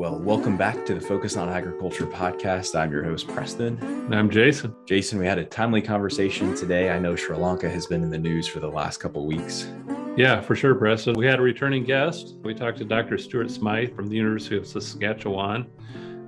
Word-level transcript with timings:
Well, 0.00 0.18
welcome 0.18 0.56
back 0.56 0.86
to 0.86 0.94
the 0.94 1.00
Focus 1.02 1.36
on 1.36 1.50
Agriculture 1.50 2.06
podcast. 2.06 2.74
I'm 2.74 2.90
your 2.90 3.04
host, 3.04 3.28
Preston. 3.28 3.78
And 3.82 4.14
I'm 4.14 4.30
Jason. 4.30 4.74
Jason, 4.86 5.18
we 5.18 5.26
had 5.26 5.36
a 5.36 5.44
timely 5.44 5.82
conversation 5.82 6.56
today. 6.56 6.88
I 6.88 6.98
know 6.98 7.14
Sri 7.14 7.36
Lanka 7.36 7.68
has 7.68 7.86
been 7.86 8.02
in 8.02 8.08
the 8.08 8.16
news 8.16 8.48
for 8.48 8.60
the 8.60 8.66
last 8.66 8.96
couple 8.96 9.26
weeks. 9.26 9.68
Yeah, 10.16 10.40
for 10.40 10.56
sure, 10.56 10.74
Preston. 10.74 11.18
We 11.18 11.26
had 11.26 11.38
a 11.38 11.42
returning 11.42 11.84
guest. 11.84 12.36
We 12.42 12.54
talked 12.54 12.78
to 12.78 12.86
Dr. 12.86 13.18
Stuart 13.18 13.50
Smyth 13.50 13.94
from 13.94 14.08
the 14.08 14.16
University 14.16 14.56
of 14.56 14.66
Saskatchewan. 14.66 15.66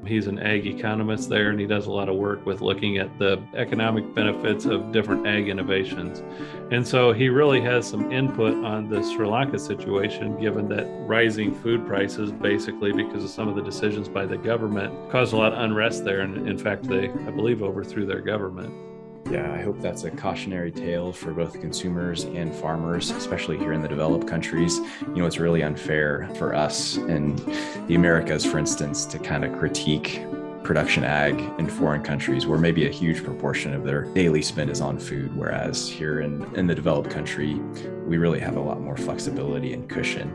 He's 0.06 0.26
an 0.26 0.38
ag 0.38 0.66
economist 0.66 1.28
there, 1.28 1.50
and 1.50 1.60
he 1.60 1.66
does 1.66 1.86
a 1.86 1.90
lot 1.92 2.08
of 2.08 2.16
work 2.16 2.44
with 2.44 2.60
looking 2.60 2.98
at 2.98 3.18
the 3.18 3.40
economic 3.54 4.14
benefits 4.14 4.64
of 4.64 4.92
different 4.92 5.26
ag 5.26 5.48
innovations. 5.48 6.22
And 6.70 6.86
so 6.86 7.12
he 7.12 7.28
really 7.28 7.60
has 7.60 7.88
some 7.88 8.10
input 8.10 8.54
on 8.64 8.88
the 8.88 9.02
Sri 9.02 9.26
Lanka 9.26 9.58
situation, 9.58 10.40
given 10.40 10.68
that 10.68 10.86
rising 11.06 11.54
food 11.54 11.86
prices, 11.86 12.32
basically 12.32 12.92
because 12.92 13.22
of 13.22 13.30
some 13.30 13.48
of 13.48 13.54
the 13.54 13.62
decisions 13.62 14.08
by 14.08 14.26
the 14.26 14.36
government, 14.36 15.10
caused 15.10 15.32
a 15.32 15.36
lot 15.36 15.52
of 15.52 15.60
unrest 15.60 16.04
there. 16.04 16.20
And 16.20 16.48
in 16.48 16.58
fact, 16.58 16.84
they, 16.84 17.08
I 17.08 17.30
believe, 17.30 17.62
overthrew 17.62 18.06
their 18.06 18.20
government. 18.20 18.91
Yeah, 19.32 19.50
I 19.50 19.62
hope 19.62 19.80
that's 19.80 20.04
a 20.04 20.10
cautionary 20.10 20.70
tale 20.70 21.10
for 21.10 21.32
both 21.32 21.58
consumers 21.58 22.24
and 22.24 22.54
farmers, 22.54 23.10
especially 23.12 23.56
here 23.56 23.72
in 23.72 23.80
the 23.80 23.88
developed 23.88 24.28
countries. 24.28 24.76
You 24.76 25.14
know, 25.14 25.24
it's 25.24 25.38
really 25.38 25.62
unfair 25.62 26.28
for 26.36 26.54
us 26.54 26.98
in 26.98 27.36
the 27.86 27.94
Americas, 27.94 28.44
for 28.44 28.58
instance, 28.58 29.06
to 29.06 29.18
kind 29.18 29.46
of 29.46 29.58
critique 29.58 30.22
production 30.64 31.04
ag 31.04 31.38
in 31.58 31.68
foreign 31.68 32.02
countries 32.02 32.46
where 32.46 32.58
maybe 32.58 32.86
a 32.86 32.90
huge 32.90 33.22
proportion 33.24 33.74
of 33.74 33.84
their 33.84 34.02
daily 34.14 34.42
spend 34.42 34.70
is 34.70 34.80
on 34.80 34.98
food 34.98 35.34
whereas 35.36 35.88
here 35.88 36.20
in, 36.20 36.42
in 36.54 36.66
the 36.66 36.74
developed 36.74 37.10
country 37.10 37.54
we 38.06 38.18
really 38.18 38.40
have 38.40 38.56
a 38.56 38.60
lot 38.60 38.80
more 38.80 38.96
flexibility 38.96 39.72
and 39.72 39.88
cushion 39.88 40.34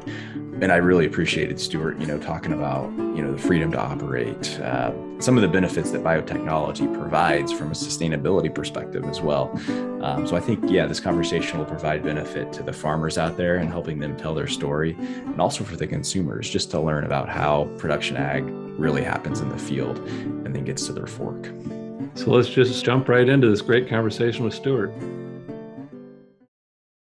and 0.62 0.72
I 0.72 0.78
really 0.78 1.06
appreciated 1.06 1.60
Stuart, 1.60 2.00
you 2.00 2.08
know, 2.08 2.18
talking 2.18 2.54
about 2.54 2.90
you 2.98 3.22
know 3.22 3.32
the 3.32 3.38
freedom 3.38 3.72
to 3.74 3.80
operate, 3.80 4.60
uh, 4.60 4.92
some 5.20 5.36
of 5.36 5.42
the 5.42 5.48
benefits 5.48 5.92
that 5.92 6.04
biotechnology 6.04 6.92
provides 6.98 7.52
from 7.52 7.68
a 7.68 7.76
sustainability 7.76 8.54
perspective 8.54 9.06
as 9.06 9.22
well. 9.22 9.52
Um, 10.02 10.28
so 10.28 10.36
I 10.36 10.40
think 10.40 10.70
yeah, 10.70 10.86
this 10.86 11.00
conversation 11.00 11.58
will 11.58 11.66
provide 11.66 12.04
benefit 12.04 12.54
to 12.54 12.64
the 12.64 12.72
farmers 12.72 13.18
out 13.18 13.36
there 13.36 13.58
and 13.58 13.70
helping 13.70 13.98
them 14.00 14.16
tell 14.16 14.36
their 14.36 14.48
story, 14.48 14.96
and 15.00 15.42
also 15.42 15.64
for 15.64 15.76
the 15.76 15.88
consumers 15.88 16.50
just 16.50 16.70
to 16.72 16.80
learn 16.80 17.04
about 17.04 17.30
how 17.30 17.66
production 17.78 18.16
ag 18.16 18.44
really 18.80 19.04
happens 19.04 19.40
in 19.40 19.50
the 19.50 19.58
field 19.58 19.98
and 19.98 20.56
then 20.56 20.64
gets 20.64 20.86
to 20.86 20.94
their 20.94 21.08
fork. 21.08 21.52
So 22.14 22.32
let's 22.32 22.50
just 22.50 22.86
jump 22.86 23.10
right 23.10 23.28
into 23.28 23.50
this 23.50 23.62
great 23.62 23.90
conversation 23.90 24.46
with 24.46 24.54
Stuart. 24.54 24.92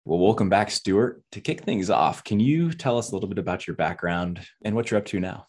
Well, 0.06 0.20
welcome 0.20 0.50
back, 0.50 0.70
Stuart. 0.70 1.24
To 1.32 1.42
kick 1.42 1.62
things 1.62 1.90
off, 1.90 2.24
can 2.24 2.40
you 2.40 2.74
tell 2.74 2.98
us 3.00 3.10
a 3.10 3.16
little 3.16 3.30
bit 3.30 3.40
about 3.40 3.66
your 3.66 3.76
background 3.76 4.46
and 4.64 4.76
what 4.76 4.92
you're 4.92 5.00
up 5.00 5.06
to 5.06 5.20
now? 5.20 5.48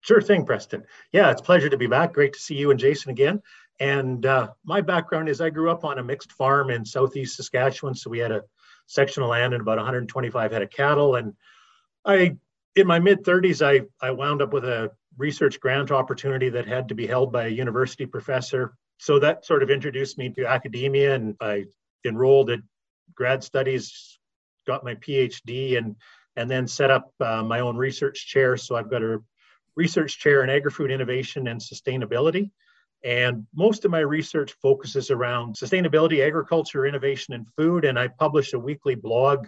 Sure 0.00 0.20
thing, 0.20 0.44
Preston. 0.44 0.82
Yeah, 1.12 1.30
it's 1.30 1.40
a 1.40 1.44
pleasure 1.44 1.68
to 1.68 1.76
be 1.76 1.86
back. 1.86 2.12
Great 2.12 2.32
to 2.32 2.38
see 2.40 2.56
you 2.56 2.72
and 2.72 2.80
Jason 2.80 3.12
again. 3.12 3.40
And 3.82 4.24
uh, 4.24 4.50
my 4.64 4.80
background 4.80 5.28
is 5.28 5.40
I 5.40 5.50
grew 5.50 5.68
up 5.68 5.84
on 5.84 5.98
a 5.98 6.04
mixed 6.04 6.30
farm 6.30 6.70
in 6.70 6.84
southeast 6.84 7.34
Saskatchewan. 7.34 7.96
So 7.96 8.10
we 8.10 8.20
had 8.20 8.30
a 8.30 8.44
section 8.86 9.24
of 9.24 9.28
land 9.28 9.54
and 9.54 9.60
about 9.60 9.76
125 9.76 10.52
head 10.52 10.62
of 10.62 10.70
cattle. 10.70 11.16
And 11.16 11.34
I, 12.04 12.36
in 12.76 12.86
my 12.86 13.00
mid 13.00 13.24
30s, 13.24 13.60
I, 13.60 13.84
I 14.00 14.12
wound 14.12 14.40
up 14.40 14.52
with 14.52 14.64
a 14.64 14.92
research 15.18 15.58
grant 15.58 15.90
opportunity 15.90 16.48
that 16.50 16.68
had 16.68 16.90
to 16.90 16.94
be 16.94 17.08
held 17.08 17.32
by 17.32 17.46
a 17.46 17.48
university 17.48 18.06
professor. 18.06 18.72
So 18.98 19.18
that 19.18 19.44
sort 19.44 19.64
of 19.64 19.70
introduced 19.70 20.16
me 20.16 20.30
to 20.30 20.46
academia, 20.46 21.16
and 21.16 21.34
I 21.40 21.64
enrolled 22.04 22.50
at 22.50 22.60
grad 23.16 23.42
studies, 23.42 24.16
got 24.64 24.84
my 24.84 24.94
PhD, 24.94 25.76
and 25.76 25.96
and 26.36 26.48
then 26.48 26.68
set 26.68 26.92
up 26.92 27.12
uh, 27.18 27.42
my 27.42 27.58
own 27.58 27.76
research 27.76 28.28
chair. 28.28 28.56
So 28.56 28.76
I've 28.76 28.88
got 28.88 29.02
a 29.02 29.20
research 29.74 30.20
chair 30.20 30.44
in 30.44 30.50
agri-food 30.50 30.92
innovation 30.92 31.48
and 31.48 31.60
sustainability. 31.60 32.52
And 33.04 33.46
most 33.54 33.84
of 33.84 33.90
my 33.90 34.00
research 34.00 34.54
focuses 34.62 35.10
around 35.10 35.56
sustainability, 35.56 36.24
agriculture, 36.24 36.86
innovation, 36.86 37.34
and 37.34 37.46
food. 37.56 37.84
And 37.84 37.98
I 37.98 38.08
publish 38.08 38.52
a 38.52 38.58
weekly 38.58 38.94
blog 38.94 39.46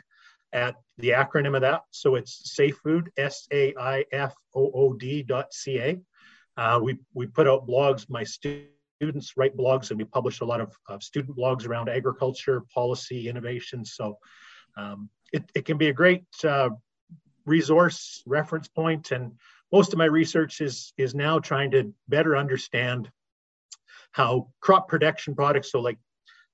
at 0.53 0.75
the 0.99 1.11
acronym 1.11 1.55
of 1.55 1.63
that. 1.63 1.83
So 1.91 2.17
it's 2.17 2.55
Saif 2.59 2.75
Food, 2.77 3.11
S 3.17 3.47
A 3.53 3.75
I 3.77 4.05
F 4.13 4.35
O 4.55 4.71
O 4.75 4.93
D 4.95 5.23
dot 5.23 5.53
C 5.53 5.79
A. 5.79 6.01
Uh, 6.57 6.81
we, 6.83 6.99
we 7.13 7.27
put 7.27 7.49
out 7.49 7.67
blogs. 7.67 8.09
My 8.09 8.25
students 8.25 8.71
students 8.97 9.37
write 9.37 9.57
blogs 9.57 9.91
and 9.91 9.99
we 9.99 10.05
publish 10.05 10.41
a 10.41 10.45
lot 10.45 10.61
of, 10.61 10.73
of 10.89 11.03
student 11.03 11.37
blogs 11.37 11.67
around 11.67 11.89
agriculture, 11.89 12.63
policy, 12.73 13.29
innovation. 13.29 13.85
So 13.85 14.19
um, 14.77 15.11
it, 15.33 15.45
it 15.55 15.65
can 15.65 15.79
be 15.79 15.89
a 15.89 15.93
great 15.93 16.25
uh, 16.45 16.71
resource 17.45 18.23
reference 18.25 18.69
point 18.69 19.11
and 19.11 19.33
most 19.73 19.93
of 19.93 19.99
my 19.99 20.05
research 20.05 20.61
is 20.61 20.93
is 20.97 21.15
now 21.15 21.39
trying 21.39 21.73
to 21.73 21.93
better 22.09 22.37
understand 22.37 23.11
how 24.15 24.49
crop 24.61 24.89
protection 24.89 25.35
products 25.35 25.71
so 25.71 25.81
like 25.81 25.99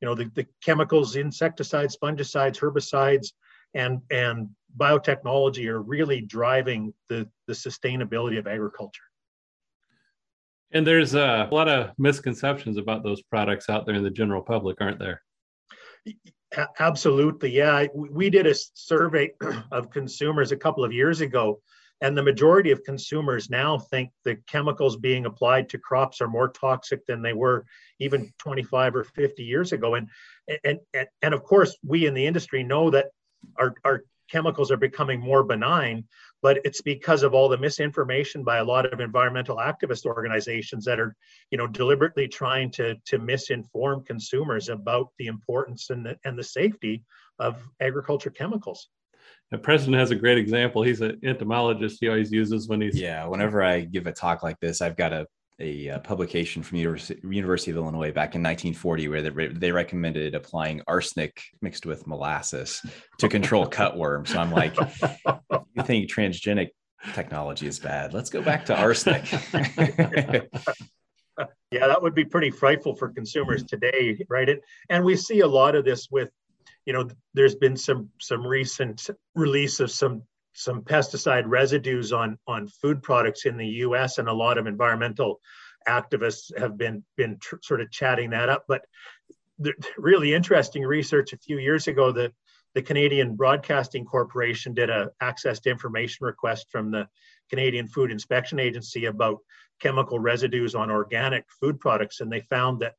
you 0.01 0.09
know 0.09 0.15
the, 0.15 0.31
the 0.35 0.47
chemicals 0.63 1.17
insecticides 1.17 1.97
fungicides 2.03 2.59
herbicides 2.59 3.29
and 3.75 4.01
and 4.11 4.49
biotechnology 4.77 5.67
are 5.67 5.83
really 5.83 6.21
driving 6.21 6.93
the 7.09 7.29
the 7.47 7.53
sustainability 7.53 8.39
of 8.39 8.47
agriculture 8.47 9.05
and 10.73 10.87
there's 10.87 11.15
a 11.15 11.49
lot 11.51 11.69
of 11.69 11.91
misconceptions 11.99 12.77
about 12.77 13.03
those 13.03 13.23
products 13.23 13.69
out 13.69 13.87
there 13.87 13.97
in 13.97 14.05
the 14.05 14.11
general 14.11 14.43
public, 14.43 14.81
aren't 14.81 15.01
there? 15.01 15.23
Absolutely. 16.79 17.51
Yeah. 17.51 17.87
We 17.95 18.31
did 18.31 18.47
a 18.47 18.55
survey 18.75 19.33
of 19.73 19.91
consumers 19.91 20.53
a 20.53 20.57
couple 20.57 20.85
of 20.85 20.93
years 20.93 21.21
ago, 21.21 21.61
and 22.01 22.17
the 22.17 22.23
majority 22.23 22.71
of 22.71 22.83
consumers 22.85 23.51
now 23.51 23.79
think 23.79 24.11
the 24.25 24.37
chemicals 24.47 24.97
being 24.97 25.27
applied 25.27 25.69
to 25.69 25.79
crops 25.79 26.21
are 26.21 26.29
more 26.29 26.49
toxic 26.49 27.05
than 27.07 27.23
they 27.23 27.35
were 27.35 27.67
even 27.99 28.33
25 28.39 28.97
or 28.97 29.05
50 29.05 29.43
years 29.43 29.73
ago. 29.73 29.95
And, 29.95 30.09
and, 30.65 30.81
and, 30.95 31.09
and 31.23 31.35
of 31.35 31.43
course, 31.43 31.77
we 31.85 32.07
in 32.07 32.15
the 32.15 32.27
industry 32.27 32.63
know 32.63 32.91
that 32.91 33.11
our, 33.59 33.75
our 33.85 34.05
chemicals 34.31 34.71
are 34.71 34.77
becoming 34.77 35.21
more 35.21 35.43
benign, 35.43 36.05
but 36.41 36.59
it's 36.65 36.81
because 36.81 37.23
of 37.23 37.35
all 37.35 37.49
the 37.49 37.59
misinformation 37.59 38.45
by 38.45 38.59
a 38.59 38.65
lot 38.65 38.91
of 38.91 39.01
environmental 39.01 39.57
activist 39.57 40.07
organizations 40.07 40.85
that 40.85 41.01
are, 41.01 41.17
you 41.51 41.59
know, 41.59 41.67
deliberately 41.67 42.29
trying 42.29 42.71
to 42.71 42.95
to 43.07 43.19
misinform 43.19 44.07
consumers 44.07 44.69
about 44.69 45.09
the 45.19 45.27
importance 45.27 45.91
and 45.91 46.07
the, 46.07 46.19
and 46.25 46.39
the 46.39 46.45
safety 46.45 47.05
of 47.39 47.63
agriculture 47.81 48.31
chemicals. 48.31 48.89
The 49.51 49.59
president 49.59 49.97
has 49.97 50.11
a 50.11 50.15
great 50.15 50.39
example. 50.39 50.83
He's 50.83 51.01
an 51.01 51.19
entomologist. 51.25 51.99
He 52.01 52.09
always 52.09 52.31
uses 52.31 52.69
when 52.69 52.81
he's 52.81 52.99
yeah. 52.99 53.27
Whenever 53.27 53.63
I 53.63 53.81
give 53.81 54.07
a 54.07 54.13
talk 54.13 54.43
like 54.43 54.59
this, 54.61 54.81
I've 54.81 54.97
got 54.97 55.13
a 55.13 55.27
a 55.61 55.91
uh, 55.91 55.99
publication 56.01 56.63
from 56.63 56.79
University, 56.79 57.21
University 57.23 57.71
of 57.71 57.77
Illinois 57.77 58.11
back 58.11 58.35
in 58.35 58.43
1940 58.43 59.09
where 59.09 59.23
they, 59.23 59.49
they 59.49 59.71
recommended 59.71 60.35
applying 60.35 60.81
arsenic 60.89 61.43
mixed 61.61 61.85
with 61.87 62.07
molasses 62.07 62.85
to 63.19 63.29
control 63.29 63.67
cutworm. 63.71 64.27
So 64.27 64.39
I'm 64.39 64.51
like, 64.51 64.75
you 65.75 65.83
think 65.83 66.11
transgenic 66.11 66.71
technology 67.13 67.67
is 67.67 67.79
bad? 67.79 68.15
Let's 68.15 68.31
go 68.31 68.41
back 68.43 68.65
to 68.67 68.77
arsenic. 68.77 69.31
yeah, 71.71 71.87
that 71.87 72.01
would 72.01 72.15
be 72.15 72.25
pretty 72.25 72.51
frightful 72.51 72.95
for 72.95 73.11
consumers 73.11 73.63
today, 73.63 74.25
right? 74.29 74.49
And, 74.49 74.61
and 74.89 75.05
we 75.05 75.15
see 75.17 75.41
a 75.41 75.47
lot 75.47 75.75
of 75.75 75.85
this 75.85 76.09
with, 76.11 76.31
you 76.91 76.97
know, 76.97 77.09
there's 77.35 77.55
been 77.55 77.77
some 77.77 78.11
some 78.19 78.45
recent 78.45 79.11
release 79.37 79.79
of 79.79 79.93
some 79.93 80.25
some 80.55 80.83
pesticide 80.83 81.45
residues 81.47 82.13
on 82.13 82.37
on 82.49 82.67
food 82.67 83.01
products 83.01 83.47
in 83.47 83.57
the 83.57 83.69
U.S. 83.87 84.19
and 84.19 84.29
a 84.29 84.33
lot 84.33 84.59
of 84.59 84.67
environmental 84.67 85.41
activists 85.87 86.51
have 86.59 86.77
been 86.77 87.05
been 87.17 87.39
tr- 87.41 87.63
sort 87.63 87.81
of 87.81 87.93
chatting 87.93 88.31
that 88.31 88.49
up. 88.49 88.65
But 88.67 88.83
the 89.61 89.73
really 89.99 90.35
interesting 90.35 90.83
research 90.83 91.33
a 91.33 91.39
few 91.39 91.59
years 91.59 91.87
ago 91.87 92.11
that 92.11 92.33
the 92.75 92.83
Canadian 92.83 93.37
Broadcasting 93.37 94.05
Corporation 94.05 94.75
did 94.75 94.91
a 94.91 95.11
access 95.21 95.61
to 95.61 95.71
information 95.71 96.27
request 96.27 96.73
from 96.73 96.91
the 96.91 97.07
Canadian 97.51 97.87
Food 97.87 98.11
Inspection 98.11 98.59
Agency 98.59 99.05
about 99.05 99.39
chemical 99.81 100.19
residues 100.19 100.75
on 100.75 100.91
organic 100.91 101.45
food 101.61 101.79
products, 101.79 102.21
and 102.21 102.33
they 102.33 102.41
found 102.41 102.81
that 102.81 102.95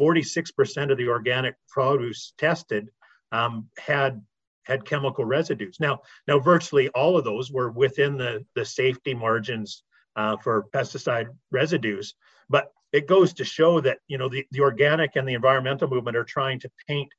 46% 0.00 0.90
of 0.90 0.96
the 0.96 1.08
organic 1.08 1.56
produce 1.68 2.32
tested 2.38 2.88
um, 3.32 3.68
had 3.78 4.22
had 4.64 4.84
chemical 4.84 5.24
residues. 5.24 5.76
Now, 5.78 6.00
now 6.26 6.38
virtually 6.38 6.88
all 6.90 7.16
of 7.18 7.24
those 7.24 7.50
were 7.50 7.70
within 7.70 8.16
the, 8.16 8.44
the 8.54 8.64
safety 8.64 9.12
margins 9.12 9.82
uh, 10.16 10.36
for 10.38 10.66
pesticide 10.74 11.28
residues. 11.50 12.14
But 12.48 12.72
it 12.92 13.06
goes 13.06 13.34
to 13.34 13.44
show 13.44 13.80
that 13.80 13.98
you 14.06 14.18
know 14.18 14.28
the, 14.28 14.46
the 14.52 14.60
organic 14.60 15.16
and 15.16 15.28
the 15.28 15.34
environmental 15.34 15.88
movement 15.88 16.16
are 16.16 16.24
trying 16.24 16.60
to 16.60 16.70
paint 16.88 17.12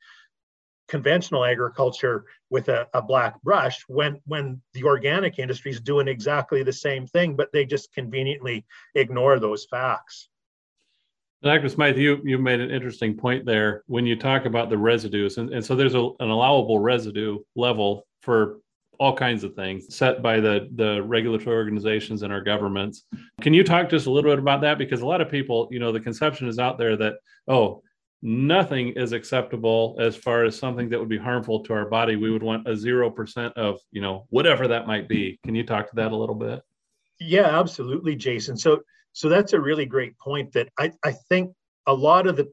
conventional 0.88 1.44
agriculture 1.44 2.26
with 2.50 2.70
a, 2.70 2.88
a 2.94 3.02
black 3.02 3.42
brush 3.42 3.84
when 3.88 4.22
when 4.26 4.62
the 4.74 4.84
organic 4.84 5.40
industry 5.40 5.72
is 5.72 5.82
doing 5.82 6.08
exactly 6.08 6.64
the 6.64 6.74
same 6.74 7.08
thing, 7.08 7.36
but 7.36 7.52
they 7.52 7.66
just 7.66 7.94
conveniently 7.94 8.66
ignore 8.94 9.40
those 9.40 9.66
facts. 9.66 10.30
Dr. 11.46 11.70
Smyth, 11.70 11.96
you, 11.96 12.20
you 12.24 12.40
made 12.40 12.60
an 12.60 12.72
interesting 12.72 13.16
point 13.16 13.46
there 13.46 13.84
when 13.86 14.04
you 14.04 14.16
talk 14.16 14.46
about 14.46 14.72
the 14.72 14.78
residues. 14.80 15.38
And, 15.38 15.52
and 15.52 15.64
so 15.64 15.76
there's 15.76 15.94
a, 15.94 16.10
an 16.20 16.32
allowable 16.32 16.80
residue 16.80 17.38
level 17.56 18.08
for 18.24 18.58
all 19.00 19.16
kinds 19.16 19.44
of 19.44 19.54
things 19.54 19.94
set 19.96 20.24
by 20.24 20.40
the 20.40 20.70
the 20.76 21.04
regulatory 21.04 21.56
organizations 21.56 22.24
and 22.24 22.34
our 22.34 22.42
governments. 22.42 23.04
Can 23.42 23.54
you 23.54 23.64
talk 23.64 23.94
us 23.94 24.08
a 24.08 24.10
little 24.10 24.32
bit 24.32 24.40
about 24.40 24.62
that? 24.62 24.80
Because 24.80 25.02
a 25.02 25.06
lot 25.06 25.22
of 25.22 25.30
people, 25.30 25.68
you 25.70 25.78
know, 25.78 25.92
the 25.92 26.00
conception 26.00 26.48
is 26.48 26.58
out 26.58 26.80
there 26.80 26.98
that 26.98 27.16
oh, 27.48 27.84
nothing 28.24 28.94
is 28.96 29.12
acceptable 29.12 29.98
as 30.00 30.16
far 30.16 30.46
as 30.46 30.58
something 30.58 30.90
that 30.90 31.00
would 31.00 31.10
be 31.10 31.18
harmful 31.18 31.60
to 31.66 31.74
our 31.74 31.86
body. 31.86 32.16
We 32.16 32.32
would 32.32 32.42
want 32.42 32.68
a 32.68 32.76
zero 32.76 33.12
percent 33.12 33.56
of 33.56 33.80
you 33.92 34.02
know 34.02 34.26
whatever 34.30 34.68
that 34.70 34.88
might 34.88 35.08
be. 35.08 35.40
Can 35.44 35.54
you 35.54 35.64
talk 35.64 35.90
to 35.90 35.96
that 35.98 36.12
a 36.12 36.16
little 36.16 36.34
bit? 36.34 36.62
Yeah, 37.20 37.60
absolutely, 37.60 38.16
Jason. 38.16 38.58
So 38.58 38.82
so 39.16 39.30
that's 39.30 39.54
a 39.54 39.60
really 39.60 39.86
great 39.86 40.20
point. 40.20 40.52
That 40.52 40.68
I 40.78 40.92
I 41.04 41.14
think 41.30 41.54
a 41.88 41.94
lot 41.94 42.28
of 42.28 42.36
the 42.36 42.52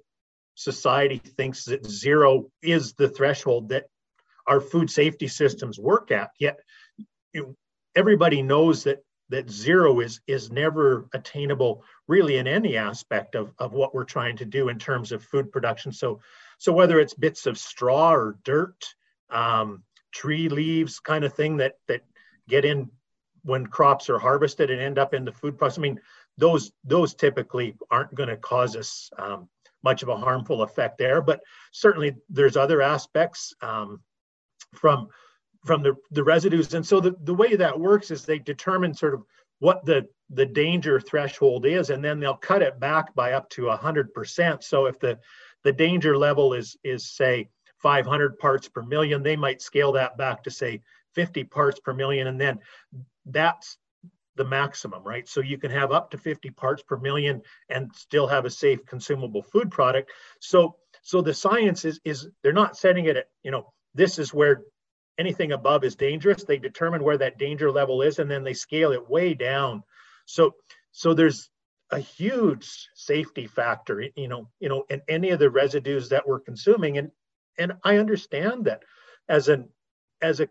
society 0.54 1.18
thinks 1.18 1.64
that 1.64 1.84
zero 1.84 2.46
is 2.62 2.94
the 2.94 3.08
threshold 3.08 3.70
that 3.70 3.86
our 4.46 4.60
food 4.60 4.88
safety 4.88 5.26
systems 5.26 5.80
work 5.80 6.12
at. 6.12 6.30
Yet 6.38 6.60
you 7.32 7.56
everybody 7.96 8.42
knows 8.42 8.84
that 8.84 9.02
that 9.30 9.50
zero 9.50 9.98
is 9.98 10.20
is 10.28 10.52
never 10.52 11.08
attainable 11.12 11.82
really 12.06 12.36
in 12.36 12.46
any 12.46 12.76
aspect 12.76 13.34
of, 13.34 13.52
of 13.58 13.72
what 13.72 13.92
we're 13.92 14.04
trying 14.04 14.36
to 14.36 14.44
do 14.44 14.68
in 14.68 14.78
terms 14.78 15.10
of 15.10 15.24
food 15.24 15.50
production. 15.50 15.90
So 15.90 16.20
so 16.58 16.72
whether 16.72 17.00
it's 17.00 17.14
bits 17.14 17.46
of 17.46 17.58
straw 17.58 18.12
or 18.12 18.38
dirt, 18.44 18.84
um, 19.30 19.82
tree 20.12 20.48
leaves 20.48 21.00
kind 21.00 21.24
of 21.24 21.34
thing 21.34 21.56
that 21.56 21.74
that 21.88 22.02
get 22.48 22.64
in 22.64 22.88
when 23.44 23.66
crops 23.66 24.08
are 24.08 24.18
harvested 24.18 24.70
and 24.70 24.80
end 24.80 24.98
up 24.98 25.14
in 25.14 25.24
the 25.24 25.32
food 25.32 25.58
process. 25.58 25.78
I 25.78 25.82
mean, 25.82 26.00
those 26.38 26.72
those 26.84 27.14
typically 27.14 27.74
aren't 27.90 28.14
going 28.14 28.28
to 28.28 28.36
cause 28.36 28.76
us 28.76 29.10
um, 29.18 29.48
much 29.84 30.02
of 30.02 30.08
a 30.08 30.16
harmful 30.16 30.62
effect 30.62 30.98
there. 30.98 31.20
But 31.20 31.40
certainly 31.72 32.16
there's 32.28 32.56
other 32.56 32.82
aspects. 32.82 33.54
Um, 33.60 34.00
from 34.74 35.08
from 35.64 35.82
the, 35.82 35.94
the 36.10 36.24
residues. 36.24 36.74
And 36.74 36.84
so 36.84 36.98
the, 36.98 37.14
the 37.22 37.34
way 37.34 37.54
that 37.54 37.78
works 37.78 38.10
is 38.10 38.24
they 38.24 38.40
determine 38.40 38.94
sort 38.94 39.14
of 39.14 39.22
what 39.60 39.84
the, 39.86 40.08
the 40.30 40.44
danger 40.44 41.00
threshold 41.00 41.66
is, 41.66 41.90
and 41.90 42.04
then 42.04 42.18
they'll 42.18 42.34
cut 42.34 42.62
it 42.62 42.80
back 42.80 43.14
by 43.14 43.32
up 43.32 43.48
to 43.50 43.62
100%. 43.62 44.64
So 44.64 44.86
if 44.86 44.98
the, 44.98 45.20
the 45.62 45.72
danger 45.72 46.18
level 46.18 46.52
is, 46.52 46.76
is, 46.82 47.08
say, 47.08 47.48
500 47.78 48.38
parts 48.40 48.68
per 48.68 48.82
million, 48.82 49.22
they 49.22 49.36
might 49.36 49.62
scale 49.62 49.92
that 49.92 50.16
back 50.16 50.42
to, 50.44 50.50
say, 50.50 50.82
50 51.14 51.44
parts 51.44 51.78
per 51.78 51.92
million. 51.94 52.26
And 52.26 52.40
then 52.40 52.58
that's 53.26 53.78
the 54.36 54.44
maximum, 54.44 55.02
right? 55.02 55.28
So 55.28 55.40
you 55.40 55.58
can 55.58 55.70
have 55.70 55.92
up 55.92 56.10
to 56.10 56.18
50 56.18 56.50
parts 56.50 56.82
per 56.82 56.96
million 56.96 57.42
and 57.68 57.90
still 57.94 58.26
have 58.26 58.44
a 58.44 58.50
safe 58.50 58.84
consumable 58.86 59.42
food 59.42 59.70
product. 59.70 60.10
So 60.40 60.76
so 61.02 61.20
the 61.20 61.34
science 61.34 61.84
is 61.84 62.00
is 62.04 62.28
they're 62.42 62.52
not 62.52 62.76
setting 62.76 63.06
it 63.06 63.16
at, 63.16 63.26
you 63.42 63.50
know, 63.50 63.72
this 63.94 64.18
is 64.18 64.32
where 64.32 64.62
anything 65.18 65.52
above 65.52 65.84
is 65.84 65.96
dangerous. 65.96 66.44
They 66.44 66.58
determine 66.58 67.02
where 67.02 67.18
that 67.18 67.38
danger 67.38 67.70
level 67.70 68.02
is 68.02 68.18
and 68.18 68.30
then 68.30 68.44
they 68.44 68.54
scale 68.54 68.92
it 68.92 69.10
way 69.10 69.34
down. 69.34 69.82
So 70.26 70.54
so 70.92 71.14
there's 71.14 71.50
a 71.90 71.98
huge 71.98 72.88
safety 72.94 73.46
factor, 73.46 74.02
you 74.16 74.28
know, 74.28 74.48
you 74.60 74.68
know, 74.68 74.84
in 74.88 75.02
any 75.08 75.30
of 75.30 75.38
the 75.38 75.50
residues 75.50 76.08
that 76.08 76.26
we're 76.26 76.40
consuming. 76.40 76.98
And 76.98 77.10
and 77.58 77.74
I 77.84 77.98
understand 77.98 78.64
that 78.64 78.82
as 79.28 79.48
an 79.48 79.68
as 80.22 80.40
a 80.40 80.48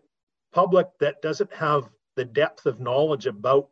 public 0.52 0.86
that 1.00 1.22
doesn't 1.22 1.52
have 1.52 1.88
the 2.14 2.24
depth 2.24 2.66
of 2.66 2.78
knowledge 2.78 3.26
about 3.26 3.70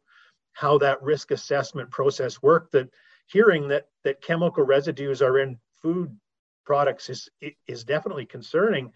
how 0.53 0.79
that 0.79 1.03
risk 1.03 1.31
assessment 1.31 1.91
process 1.91 2.43
worked, 2.43 2.73
that 2.73 2.89
hearing 3.27 3.69
that 3.69 3.87
that 4.05 4.23
chemical 4.23 4.65
residues 4.65 5.23
are 5.23 5.39
in 5.39 5.59
food 5.83 6.17
products 6.65 7.09
is 7.09 7.29
is 7.67 7.85
definitely 7.85 8.27
concerning 8.27 8.93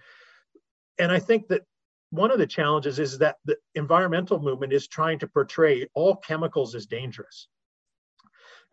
and 0.98 1.10
I 1.10 1.18
think 1.18 1.48
that 1.48 1.62
one 2.10 2.30
of 2.30 2.38
the 2.38 2.46
challenges 2.46 2.98
is 2.98 3.18
that 3.18 3.36
the 3.44 3.56
environmental 3.74 4.38
movement 4.38 4.72
is 4.72 4.86
trying 4.86 5.18
to 5.18 5.26
portray 5.26 5.88
all 5.94 6.16
chemicals 6.16 6.74
as 6.74 6.86
dangerous. 6.86 7.48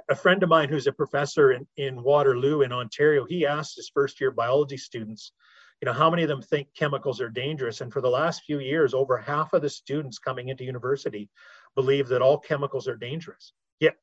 A 0.10 0.16
friend 0.16 0.44
of 0.44 0.50
mine 0.50 0.70
who's 0.70 0.88
a 0.88 0.92
professor 0.92 1.52
in, 1.52 1.68
in 1.78 2.04
Waterloo 2.04 2.62
in 2.62 2.72
Ontario, 2.72 3.26
he 3.26 3.46
asked 3.46 3.76
his 3.76 3.90
first 3.94 4.22
year 4.22 4.32
biology 4.32 4.78
students, 4.78 5.32
you 5.82 5.88
know, 5.88 5.94
how 5.94 6.10
many 6.10 6.22
of 6.22 6.30
them 6.30 6.42
think 6.42 6.68
chemicals 6.76 7.20
are 7.20 7.30
dangerous? 7.30 7.82
And 7.82 7.92
for 7.92 8.02
the 8.02 8.10
last 8.10 8.44
few 8.44 8.60
years, 8.60 8.94
over 8.94 9.18
half 9.18 9.54
of 9.54 9.64
the 9.64 9.70
students 9.70 10.20
coming 10.20 10.50
into 10.50 10.64
university 10.64 11.28
believe 11.76 12.08
that 12.10 12.22
all 12.22 12.38
chemicals 12.38 12.88
are 12.88 12.96
dangerous. 12.96 13.54
Yet, 13.80 13.96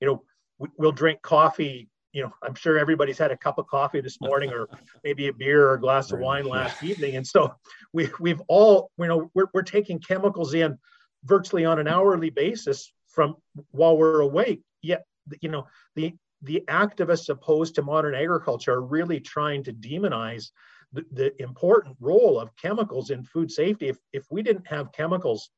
you 0.00 0.06
know, 0.06 0.22
we, 0.58 0.68
we'll 0.78 0.92
drink 0.92 1.22
coffee 1.22 1.88
you 2.16 2.22
know, 2.22 2.32
I'm 2.42 2.54
sure 2.54 2.78
everybody's 2.78 3.18
had 3.18 3.30
a 3.30 3.36
cup 3.36 3.58
of 3.58 3.66
coffee 3.66 4.00
this 4.00 4.22
morning 4.22 4.50
or 4.50 4.68
maybe 5.04 5.28
a 5.28 5.34
beer 5.34 5.68
or 5.68 5.74
a 5.74 5.80
glass 5.80 6.12
of 6.12 6.18
wine 6.18 6.46
last 6.46 6.82
evening. 6.82 7.16
And 7.16 7.26
so 7.26 7.54
we, 7.92 8.08
we've 8.18 8.40
all, 8.48 8.90
you 8.98 9.06
know, 9.06 9.30
we're, 9.34 9.48
we're 9.52 9.60
taking 9.60 9.98
chemicals 9.98 10.54
in 10.54 10.78
virtually 11.24 11.66
on 11.66 11.78
an 11.78 11.86
hourly 11.86 12.30
basis 12.30 12.90
from 13.06 13.36
while 13.70 13.98
we're 13.98 14.20
awake. 14.20 14.62
Yet, 14.80 15.04
you 15.42 15.50
know, 15.50 15.66
the, 15.94 16.14
the 16.40 16.64
activists 16.68 17.28
opposed 17.28 17.74
to 17.74 17.82
modern 17.82 18.14
agriculture 18.14 18.72
are 18.72 18.82
really 18.82 19.20
trying 19.20 19.62
to 19.64 19.74
demonize 19.74 20.52
the, 20.94 21.04
the 21.12 21.42
important 21.42 21.98
role 22.00 22.40
of 22.40 22.56
chemicals 22.56 23.10
in 23.10 23.24
food 23.24 23.50
safety. 23.50 23.88
If, 23.88 23.98
if 24.14 24.24
we 24.30 24.40
didn't 24.40 24.68
have 24.68 24.90
chemicals, 24.92 25.50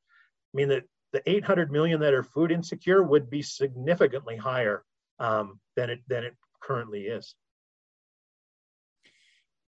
I 0.53 0.57
mean, 0.57 0.71
the, 0.71 0.83
the 1.13 1.23
800 1.29 1.71
million 1.71 2.01
that 2.01 2.15
are 2.15 2.23
food 2.23 2.53
insecure 2.53 3.03
would 3.03 3.31
be 3.31 3.43
significantly 3.43 4.37
higher 4.37 4.85
um, 5.19 5.59
than 5.77 5.91
it 5.91 6.01
than 6.09 6.25
it 6.25 6.35
currently 6.61 7.07
is. 7.07 7.35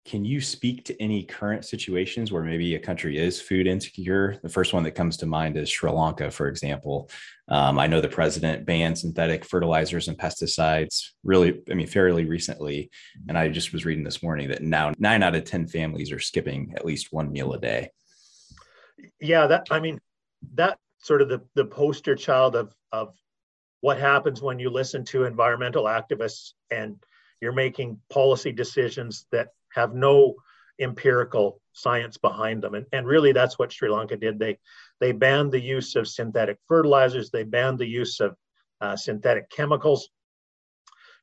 Can 0.08 0.24
you 0.24 0.40
speak 0.40 0.86
to 0.86 1.02
any 1.02 1.22
current 1.22 1.66
situations 1.66 2.32
where 2.32 2.42
maybe 2.42 2.76
a 2.76 2.80
country 2.80 3.18
is 3.18 3.42
food 3.42 3.68
insecure? 3.68 4.40
The 4.42 4.48
first 4.48 4.74
one 4.74 4.84
that 4.84 4.92
comes 4.92 5.18
to 5.18 5.26
mind 5.26 5.58
is 5.58 5.70
Sri 5.70 5.92
Lanka, 5.92 6.32
for 6.32 6.48
example. 6.48 7.10
Um, 7.50 7.78
I 7.78 7.88
know 7.88 8.00
the 8.00 8.08
president 8.08 8.66
banned 8.66 8.98
synthetic 8.98 9.44
fertilizers 9.44 10.08
and 10.08 10.18
pesticides 10.18 11.10
really, 11.26 11.62
I 11.70 11.74
mean, 11.74 11.88
fairly 11.88 12.24
recently. 12.24 12.90
And 13.28 13.38
I 13.38 13.50
just 13.50 13.74
was 13.74 13.84
reading 13.84 14.06
this 14.06 14.24
morning 14.24 14.48
that 14.48 14.64
now 14.64 14.94
nine 14.98 15.24
out 15.24 15.36
of 15.36 15.44
10 15.44 15.68
families 15.68 16.14
are 16.14 16.20
skipping 16.20 16.74
at 16.78 16.86
least 16.86 17.12
one 17.12 17.30
meal 17.30 17.52
a 17.52 17.60
day. 17.60 17.90
Yeah, 19.20 19.48
that, 19.48 19.68
I 19.72 19.82
mean, 19.82 20.00
that 20.54 20.80
sort 21.00 21.22
of 21.22 21.30
the, 21.30 21.42
the 21.56 21.66
poster 21.66 22.16
child 22.16 22.56
of, 22.56 22.76
of 22.92 23.14
what 23.82 24.00
happens 24.00 24.42
when 24.42 24.60
you 24.60 24.70
listen 24.70 25.04
to 25.06 25.26
environmental 25.26 25.86
activists 25.86 26.54
and 26.72 26.98
you're 27.42 27.54
making 27.54 28.00
policy 28.10 28.52
decisions 28.52 29.26
that 29.32 29.50
have 29.74 29.94
no 29.94 30.36
empirical 30.80 31.62
science 31.74 32.18
behind 32.18 32.64
them. 32.64 32.74
And, 32.74 32.86
and 32.92 33.06
really 33.06 33.32
that's 33.32 33.60
what 33.60 33.72
Sri 33.72 33.90
Lanka 33.90 34.18
did. 34.18 34.40
They, 34.40 34.58
they 35.00 35.12
banned 35.12 35.52
the 35.52 35.62
use 35.62 35.96
of 35.96 36.08
synthetic 36.08 36.58
fertilizers. 36.68 37.30
They 37.30 37.44
banned 37.44 37.80
the 37.80 37.88
use 37.88 38.20
of 38.20 38.36
uh, 38.82 38.96
synthetic 38.96 39.50
chemicals. 39.50 40.10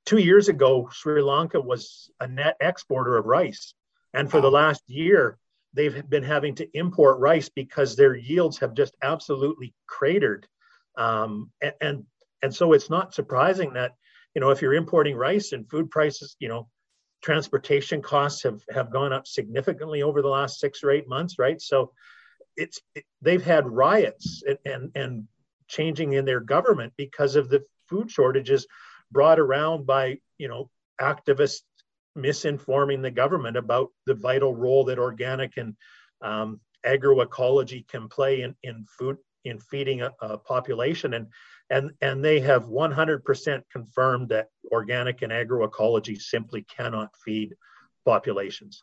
Two 0.06 0.18
years 0.18 0.48
ago, 0.48 0.88
Sri 0.92 1.22
Lanka 1.22 1.60
was 1.60 2.10
a 2.20 2.28
net 2.28 2.56
exporter 2.60 3.16
of 3.16 3.26
rice. 3.26 3.74
And 4.12 4.30
for 4.30 4.40
the 4.40 4.50
last 4.50 4.82
year, 4.86 5.38
they've 5.74 6.08
been 6.08 6.22
having 6.22 6.54
to 6.56 6.68
import 6.74 7.18
rice 7.18 7.48
because 7.48 7.96
their 7.96 8.16
yields 8.16 8.58
have 8.58 8.74
just 8.74 8.94
absolutely 9.02 9.74
cratered. 9.86 10.46
Um, 10.96 11.50
and, 11.60 11.74
and 11.80 12.04
and 12.42 12.54
so 12.54 12.72
it's 12.74 12.90
not 12.90 13.14
surprising 13.14 13.72
that, 13.72 13.92
you 14.34 14.40
know, 14.40 14.50
if 14.50 14.60
you're 14.60 14.74
importing 14.74 15.16
rice 15.16 15.52
and 15.52 15.68
food 15.68 15.90
prices, 15.90 16.36
you 16.38 16.48
know, 16.48 16.68
transportation 17.22 18.02
costs 18.02 18.42
have, 18.42 18.60
have 18.70 18.92
gone 18.92 19.14
up 19.14 19.26
significantly 19.26 20.02
over 20.02 20.20
the 20.20 20.28
last 20.28 20.60
six 20.60 20.84
or 20.84 20.90
eight 20.90 21.08
months, 21.08 21.38
right? 21.38 21.60
So 21.60 21.92
it's 22.56 22.80
it, 22.94 23.04
they've 23.22 23.42
had 23.42 23.66
riots 23.66 24.42
and, 24.46 24.58
and, 24.66 24.90
and 24.94 25.28
changing 25.68 26.12
in 26.12 26.26
their 26.26 26.40
government 26.40 26.92
because 26.98 27.34
of 27.34 27.48
the 27.48 27.64
food 27.88 28.10
shortages 28.10 28.66
brought 29.10 29.40
around 29.40 29.86
by, 29.86 30.18
you 30.36 30.48
know, 30.48 30.70
activists 31.00 31.62
misinforming 32.16 33.02
the 33.02 33.10
government 33.10 33.56
about 33.56 33.90
the 34.06 34.14
vital 34.14 34.54
role 34.54 34.84
that 34.84 34.98
organic 34.98 35.56
and 35.56 35.76
um, 36.22 36.60
agroecology 36.86 37.86
can 37.88 38.08
play 38.08 38.42
in, 38.42 38.54
in 38.62 38.84
food 38.98 39.16
in 39.44 39.58
feeding 39.60 40.02
a, 40.02 40.10
a 40.20 40.38
population. 40.38 41.14
And 41.14 41.26
and 41.70 41.92
and 42.00 42.24
they 42.24 42.40
have 42.40 42.64
100% 42.64 43.62
confirmed 43.72 44.28
that 44.28 44.48
organic 44.70 45.22
and 45.22 45.32
agroecology 45.32 46.20
simply 46.20 46.62
cannot 46.62 47.10
feed 47.24 47.54
populations. 48.04 48.82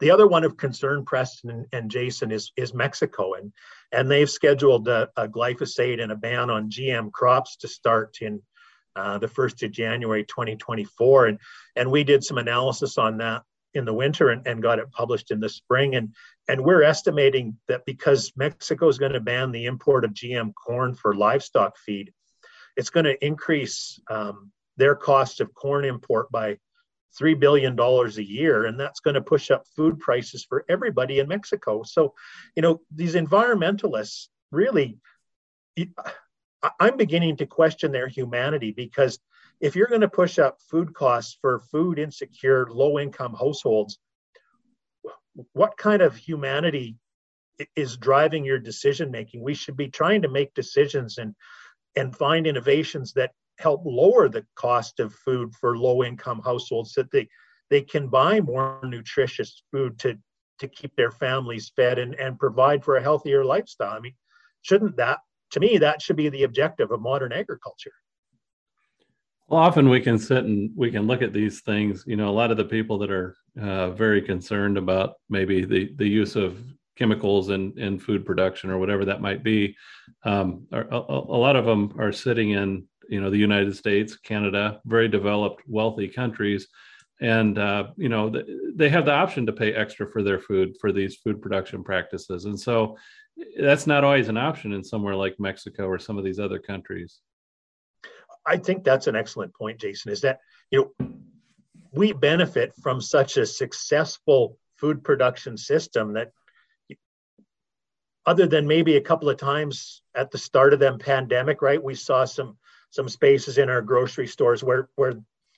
The 0.00 0.10
other 0.10 0.26
one 0.26 0.44
of 0.44 0.56
concern 0.56 1.04
preston 1.04 1.50
and, 1.50 1.66
and 1.72 1.90
jason 1.90 2.30
is 2.30 2.52
is 2.56 2.74
mexico. 2.74 3.34
And 3.34 3.52
and 3.92 4.10
they've 4.10 4.30
scheduled 4.30 4.88
a, 4.88 5.08
a, 5.16 5.28
glyphosate 5.28 6.02
and 6.02 6.12
a 6.12 6.16
ban 6.16 6.50
on 6.50 6.70
gm 6.70 7.12
crops 7.12 7.56
to 7.58 7.68
start 7.68 8.18
in 8.20 8.42
uh, 8.98 9.18
the 9.18 9.28
1st 9.28 9.64
of 9.64 9.70
january 9.70 10.24
2024 10.24 11.26
and 11.26 11.38
and 11.76 11.90
we 11.90 12.04
did 12.04 12.24
some 12.24 12.38
analysis 12.38 12.98
on 12.98 13.18
that 13.18 13.42
in 13.74 13.84
the 13.84 13.94
winter 13.94 14.30
and, 14.30 14.46
and 14.46 14.62
got 14.62 14.78
it 14.78 14.90
published 14.92 15.30
in 15.30 15.40
the 15.40 15.48
spring. 15.48 15.94
And, 15.94 16.14
and 16.48 16.62
we're 16.62 16.82
estimating 16.82 17.56
that 17.68 17.84
because 17.84 18.32
Mexico 18.36 18.88
is 18.88 18.98
going 18.98 19.12
to 19.12 19.20
ban 19.20 19.52
the 19.52 19.66
import 19.66 20.04
of 20.04 20.12
GM 20.12 20.52
corn 20.54 20.94
for 20.94 21.14
livestock 21.14 21.76
feed, 21.78 22.12
it's 22.76 22.90
going 22.90 23.04
to 23.04 23.24
increase 23.24 24.00
um, 24.10 24.52
their 24.76 24.94
cost 24.94 25.40
of 25.40 25.54
corn 25.54 25.84
import 25.84 26.30
by 26.30 26.58
$3 27.20 27.38
billion 27.38 27.78
a 27.78 28.08
year, 28.20 28.66
and 28.66 28.78
that's 28.78 29.00
going 29.00 29.14
to 29.14 29.20
push 29.20 29.50
up 29.50 29.64
food 29.74 29.98
prices 29.98 30.44
for 30.48 30.64
everybody 30.68 31.18
in 31.18 31.28
Mexico. 31.28 31.82
So, 31.82 32.14
you 32.54 32.62
know, 32.62 32.80
these 32.94 33.14
environmentalists 33.14 34.28
really, 34.52 34.98
I'm 36.80 36.96
beginning 36.96 37.36
to 37.36 37.46
question 37.46 37.92
their 37.92 38.08
humanity 38.08 38.72
because 38.72 39.18
if 39.60 39.76
you're 39.76 39.86
going 39.86 40.00
to 40.02 40.08
push 40.08 40.38
up 40.38 40.60
food 40.70 40.94
costs 40.94 41.36
for 41.40 41.60
food 41.70 41.98
insecure, 41.98 42.66
low 42.70 42.98
income 42.98 43.34
households, 43.34 43.98
what 45.52 45.76
kind 45.76 46.02
of 46.02 46.16
humanity 46.16 46.96
is 47.76 47.96
driving 47.96 48.44
your 48.44 48.58
decision 48.58 49.10
making? 49.10 49.42
We 49.42 49.54
should 49.54 49.76
be 49.76 49.88
trying 49.88 50.22
to 50.22 50.28
make 50.28 50.54
decisions 50.54 51.18
and 51.18 51.34
and 51.96 52.14
find 52.14 52.46
innovations 52.46 53.14
that 53.14 53.32
help 53.58 53.82
lower 53.84 54.28
the 54.28 54.46
cost 54.54 55.00
of 55.00 55.12
food 55.12 55.52
for 55.54 55.76
low 55.76 56.04
income 56.04 56.40
households 56.44 56.94
that 56.94 57.10
they 57.10 57.28
they 57.70 57.82
can 57.82 58.08
buy 58.08 58.40
more 58.40 58.80
nutritious 58.84 59.62
food 59.72 59.98
to 60.00 60.18
to 60.60 60.68
keep 60.68 60.94
their 60.96 61.10
families 61.12 61.72
fed 61.74 61.98
and, 61.98 62.14
and 62.14 62.38
provide 62.38 62.84
for 62.84 62.96
a 62.96 63.02
healthier 63.02 63.44
lifestyle. 63.44 63.96
I 63.96 64.00
mean, 64.00 64.14
shouldn't 64.62 64.96
that 64.96 65.20
to 65.50 65.60
me 65.60 65.78
that 65.78 66.02
should 66.02 66.16
be 66.16 66.28
the 66.28 66.44
objective 66.44 66.90
of 66.90 67.00
modern 67.00 67.32
agriculture? 67.32 67.92
Well, 69.48 69.60
often 69.60 69.88
we 69.88 70.00
can 70.00 70.18
sit 70.18 70.44
and 70.44 70.70
we 70.76 70.90
can 70.90 71.06
look 71.06 71.22
at 71.22 71.32
these 71.32 71.60
things. 71.62 72.04
You 72.06 72.16
know, 72.16 72.28
a 72.28 72.30
lot 72.30 72.50
of 72.50 72.58
the 72.58 72.64
people 72.64 72.98
that 72.98 73.10
are 73.10 73.34
uh, 73.60 73.90
very 73.90 74.20
concerned 74.20 74.76
about 74.76 75.14
maybe 75.30 75.64
the 75.64 75.94
the 75.96 76.06
use 76.06 76.36
of 76.36 76.62
chemicals 76.96 77.48
in 77.48 77.72
in 77.78 77.98
food 77.98 78.26
production 78.26 78.70
or 78.70 78.78
whatever 78.78 79.06
that 79.06 79.22
might 79.22 79.42
be, 79.42 79.74
um, 80.24 80.66
are, 80.72 80.86
a, 80.90 80.98
a, 80.98 81.38
lot 81.38 81.56
of 81.56 81.64
them 81.64 81.94
are 81.98 82.12
sitting 82.12 82.50
in 82.50 82.86
you 83.08 83.20
know 83.22 83.30
the 83.30 83.38
United 83.38 83.74
States, 83.74 84.16
Canada, 84.16 84.80
very 84.84 85.08
developed, 85.08 85.62
wealthy 85.66 86.08
countries, 86.08 86.68
and 87.22 87.58
uh, 87.58 87.84
you 87.96 88.10
know 88.10 88.30
they 88.74 88.90
have 88.90 89.06
the 89.06 89.12
option 89.12 89.46
to 89.46 89.52
pay 89.52 89.72
extra 89.72 90.06
for 90.10 90.22
their 90.22 90.40
food 90.40 90.76
for 90.78 90.92
these 90.92 91.16
food 91.16 91.40
production 91.40 91.82
practices, 91.82 92.44
and 92.44 92.58
so 92.58 92.98
that's 93.58 93.86
not 93.86 94.04
always 94.04 94.28
an 94.28 94.36
option 94.36 94.72
in 94.72 94.82
somewhere 94.82 95.14
like 95.14 95.38
Mexico 95.38 95.86
or 95.86 95.98
some 95.98 96.18
of 96.18 96.24
these 96.24 96.38
other 96.38 96.58
countries. 96.58 97.20
I 98.46 98.56
think 98.56 98.84
that's 98.84 99.06
an 99.06 99.16
excellent 99.16 99.54
point, 99.54 99.80
Jason. 99.80 100.12
Is 100.12 100.22
that 100.22 100.40
you 100.70 100.92
know 100.98 101.08
we 101.92 102.12
benefit 102.12 102.72
from 102.82 103.00
such 103.00 103.36
a 103.36 103.46
successful 103.46 104.58
food 104.76 105.02
production 105.02 105.56
system 105.56 106.14
that 106.14 106.32
other 108.26 108.46
than 108.46 108.66
maybe 108.66 108.96
a 108.96 109.00
couple 109.00 109.30
of 109.30 109.38
times 109.38 110.02
at 110.14 110.30
the 110.30 110.38
start 110.38 110.74
of 110.74 110.80
them 110.80 110.98
pandemic, 110.98 111.62
right? 111.62 111.82
We 111.82 111.94
saw 111.94 112.24
some 112.24 112.58
some 112.90 113.08
spaces 113.08 113.58
in 113.58 113.68
our 113.68 113.82
grocery 113.82 114.26
stores 114.26 114.62
where 114.64 114.88
where 114.96 115.14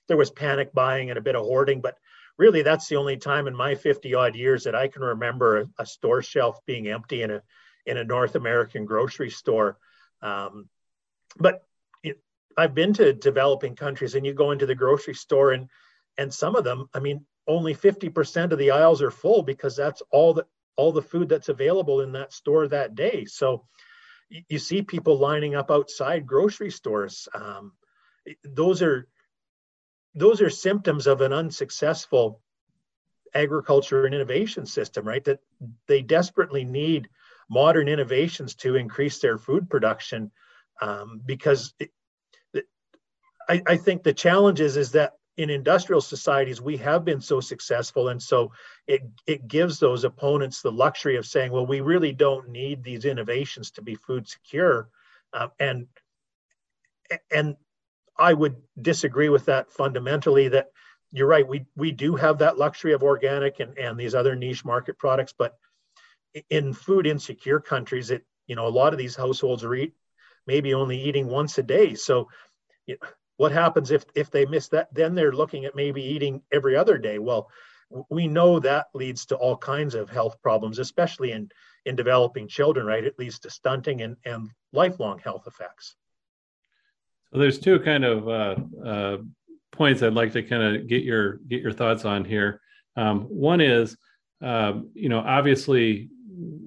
there 0.09 0.17
was 0.17 0.31
panic 0.31 0.73
buying 0.73 1.11
and 1.11 1.19
a 1.19 1.23
bit 1.23 1.37
of 1.37 1.43
hoarding, 1.43 1.81
but 1.81 1.97
really 2.39 2.63
that's 2.63 2.89
the 2.89 2.97
only 2.97 3.17
time 3.17 3.47
in 3.47 3.55
my 3.55 3.75
50 3.75 4.15
odd 4.15 4.35
years 4.35 4.65
that 4.65 4.75
I 4.75 4.89
can 4.89 5.03
remember 5.03 5.59
a, 5.59 5.67
a 5.79 5.87
store 5.87 6.23
shelf 6.23 6.59
being 6.67 6.89
empty 6.89 7.23
in 7.23 7.31
a 7.31 7.43
in 7.91 7.99
a 7.99 8.05
North 8.05 8.37
American 8.37 8.85
grocery 8.87 9.31
store. 9.31 9.77
Um, 10.23 10.69
but 11.37 11.65
I've 12.57 12.75
been 12.75 12.93
to 12.95 13.13
developing 13.13 13.77
countries, 13.77 14.15
and 14.15 14.27
you 14.27 14.35
go 14.35 14.51
into 14.51 14.67
the 14.67 14.75
grocery 14.75 15.15
store, 15.15 15.53
and 15.53 15.69
and 16.19 16.33
some 16.33 16.57
of 16.57 16.65
them, 16.65 16.89
I 16.93 17.01
mean, 17.01 17.25
only 17.47 17.75
50% 17.75 18.53
of 18.53 18.59
the 18.59 18.73
aisles 18.73 19.01
are 19.01 19.11
full 19.11 19.43
because 19.43 19.77
that's 19.77 20.03
all 20.11 20.35
that 20.35 20.47
all 20.77 20.93
the 20.93 21.03
food 21.03 21.29
that's 21.29 21.49
available 21.49 22.01
in 22.01 22.13
that 22.13 22.33
store 22.33 22.69
that 22.69 22.95
day. 22.95 23.25
So 23.27 23.67
you 24.49 24.59
see 24.59 24.83
people 24.83 25.19
lining 25.19 25.55
up 25.55 25.71
outside 25.71 26.27
grocery 26.27 26.71
stores. 26.71 27.29
Um, 27.35 27.73
those 28.45 28.83
are 28.83 29.09
those 30.15 30.41
are 30.41 30.51
symptoms 30.51 31.07
of 31.07 31.21
an 31.21 31.33
unsuccessful 31.33 32.41
agriculture 33.35 34.07
and 34.07 34.15
innovation 34.15 34.67
system, 34.67 35.07
right? 35.07 35.25
That 35.25 35.41
they 35.87 36.03
desperately 36.03 36.65
need 36.65 37.09
modern 37.51 37.89
innovations 37.89 38.55
to 38.55 38.77
increase 38.77 39.19
their 39.19 39.37
food 39.37 39.69
production 39.69 40.31
um, 40.81 41.21
because 41.27 41.75
it, 41.79 41.91
it, 42.55 42.65
I, 43.49 43.63
I, 43.67 43.77
think 43.77 44.03
the 44.03 44.15
challenge 44.15 44.61
is, 44.61 44.77
is 44.77 44.93
that 44.93 45.15
in 45.37 45.51
industrial 45.51 46.01
societies 46.01 46.61
we 46.61 46.77
have 46.79 47.05
been 47.05 47.21
so 47.21 47.41
successful. 47.41 48.09
And 48.09 48.23
so 48.23 48.53
it 48.87 49.03
it 49.27 49.49
gives 49.49 49.79
those 49.79 50.05
opponents 50.05 50.63
the 50.63 50.73
luxury 50.73 51.17
of 51.17 51.27
saying 51.27 51.53
well 51.53 51.67
we 51.67 51.81
really 51.81 52.13
don't 52.13 52.49
need 52.49 52.83
these 52.83 53.05
innovations 53.05 53.71
to 53.73 53.83
be 53.83 53.95
food 53.95 54.29
secure. 54.29 54.89
Uh, 55.33 55.49
and 55.59 55.87
and 57.31 57.57
i 58.19 58.33
would 58.33 58.57
disagree 58.81 59.29
with 59.29 59.47
that 59.47 59.71
fundamentally 59.73 60.49
that 60.49 60.71
you're 61.13 61.27
right. 61.27 61.47
We 61.47 61.67
we 61.77 61.91
do 61.91 62.15
have 62.17 62.39
that 62.39 62.59
luxury 62.59 62.93
of 62.93 63.03
organic 63.03 63.61
and 63.61 63.77
and 63.79 63.99
these 63.99 64.15
other 64.15 64.37
niche 64.37 64.65
market 64.65 64.99
products 64.99 65.35
but 65.37 65.57
in 66.49 66.73
food 66.73 67.07
insecure 67.07 67.61
countries 67.61 68.11
it 68.11 68.25
you 68.47 68.57
know 68.57 68.67
a 68.67 68.69
lot 68.69 68.93
of 68.93 68.99
these 68.99 69.17
households 69.17 69.65
are 69.65 69.75
eat 69.75 69.95
maybe 70.47 70.75
only 70.75 71.01
eating 71.01 71.29
once 71.29 71.59
a 71.59 71.63
day. 71.63 71.95
So 71.95 72.29
you 72.87 72.97
know, 73.01 73.09
what 73.37 73.53
happens 73.53 73.91
if 73.91 74.05
if 74.15 74.31
they 74.31 74.47
miss 74.47 74.69
that? 74.69 74.93
Then 74.93 75.15
they're 75.15 75.33
looking 75.33 75.65
at 75.65 75.77
maybe 75.77 76.03
eating 76.03 76.43
every 76.53 76.77
other 76.77 76.99
day. 76.99 77.19
Well 77.19 77.51
we 78.09 78.29
know 78.29 78.61
that 78.61 78.87
leads 78.95 79.27
to 79.27 79.37
all 79.37 79.57
kinds 79.57 79.97
of 79.97 80.09
health 80.09 80.41
problems 80.43 80.79
especially 80.79 81.33
in 81.33 81.51
in 81.87 81.97
developing 81.97 82.47
children 82.49 82.87
right? 82.87 83.05
It 83.05 83.19
leads 83.19 83.39
to 83.41 83.51
stunting 83.51 84.03
and 84.03 84.17
and 84.25 84.51
lifelong 84.73 85.19
health 85.19 85.45
effects. 85.47 85.97
So 87.33 87.39
there's 87.39 87.59
two 87.59 87.79
kind 87.81 88.05
of 88.05 88.29
uh, 88.29 88.57
uh, 88.85 89.17
points 89.71 90.03
i'd 90.03 90.15
like 90.15 90.33
to 90.33 90.43
kind 90.43 90.63
of 90.63 90.89
get 90.89 91.05
your 91.05 91.39
get 91.49 91.63
your 91.63 91.73
thoughts 91.73 92.05
on 92.05 92.25
here. 92.25 92.61
Um, 92.97 93.23
one 93.23 93.61
is 93.61 93.97
um, 94.43 94.91
you 94.95 95.09
know 95.09 95.21
obviously 95.21 96.11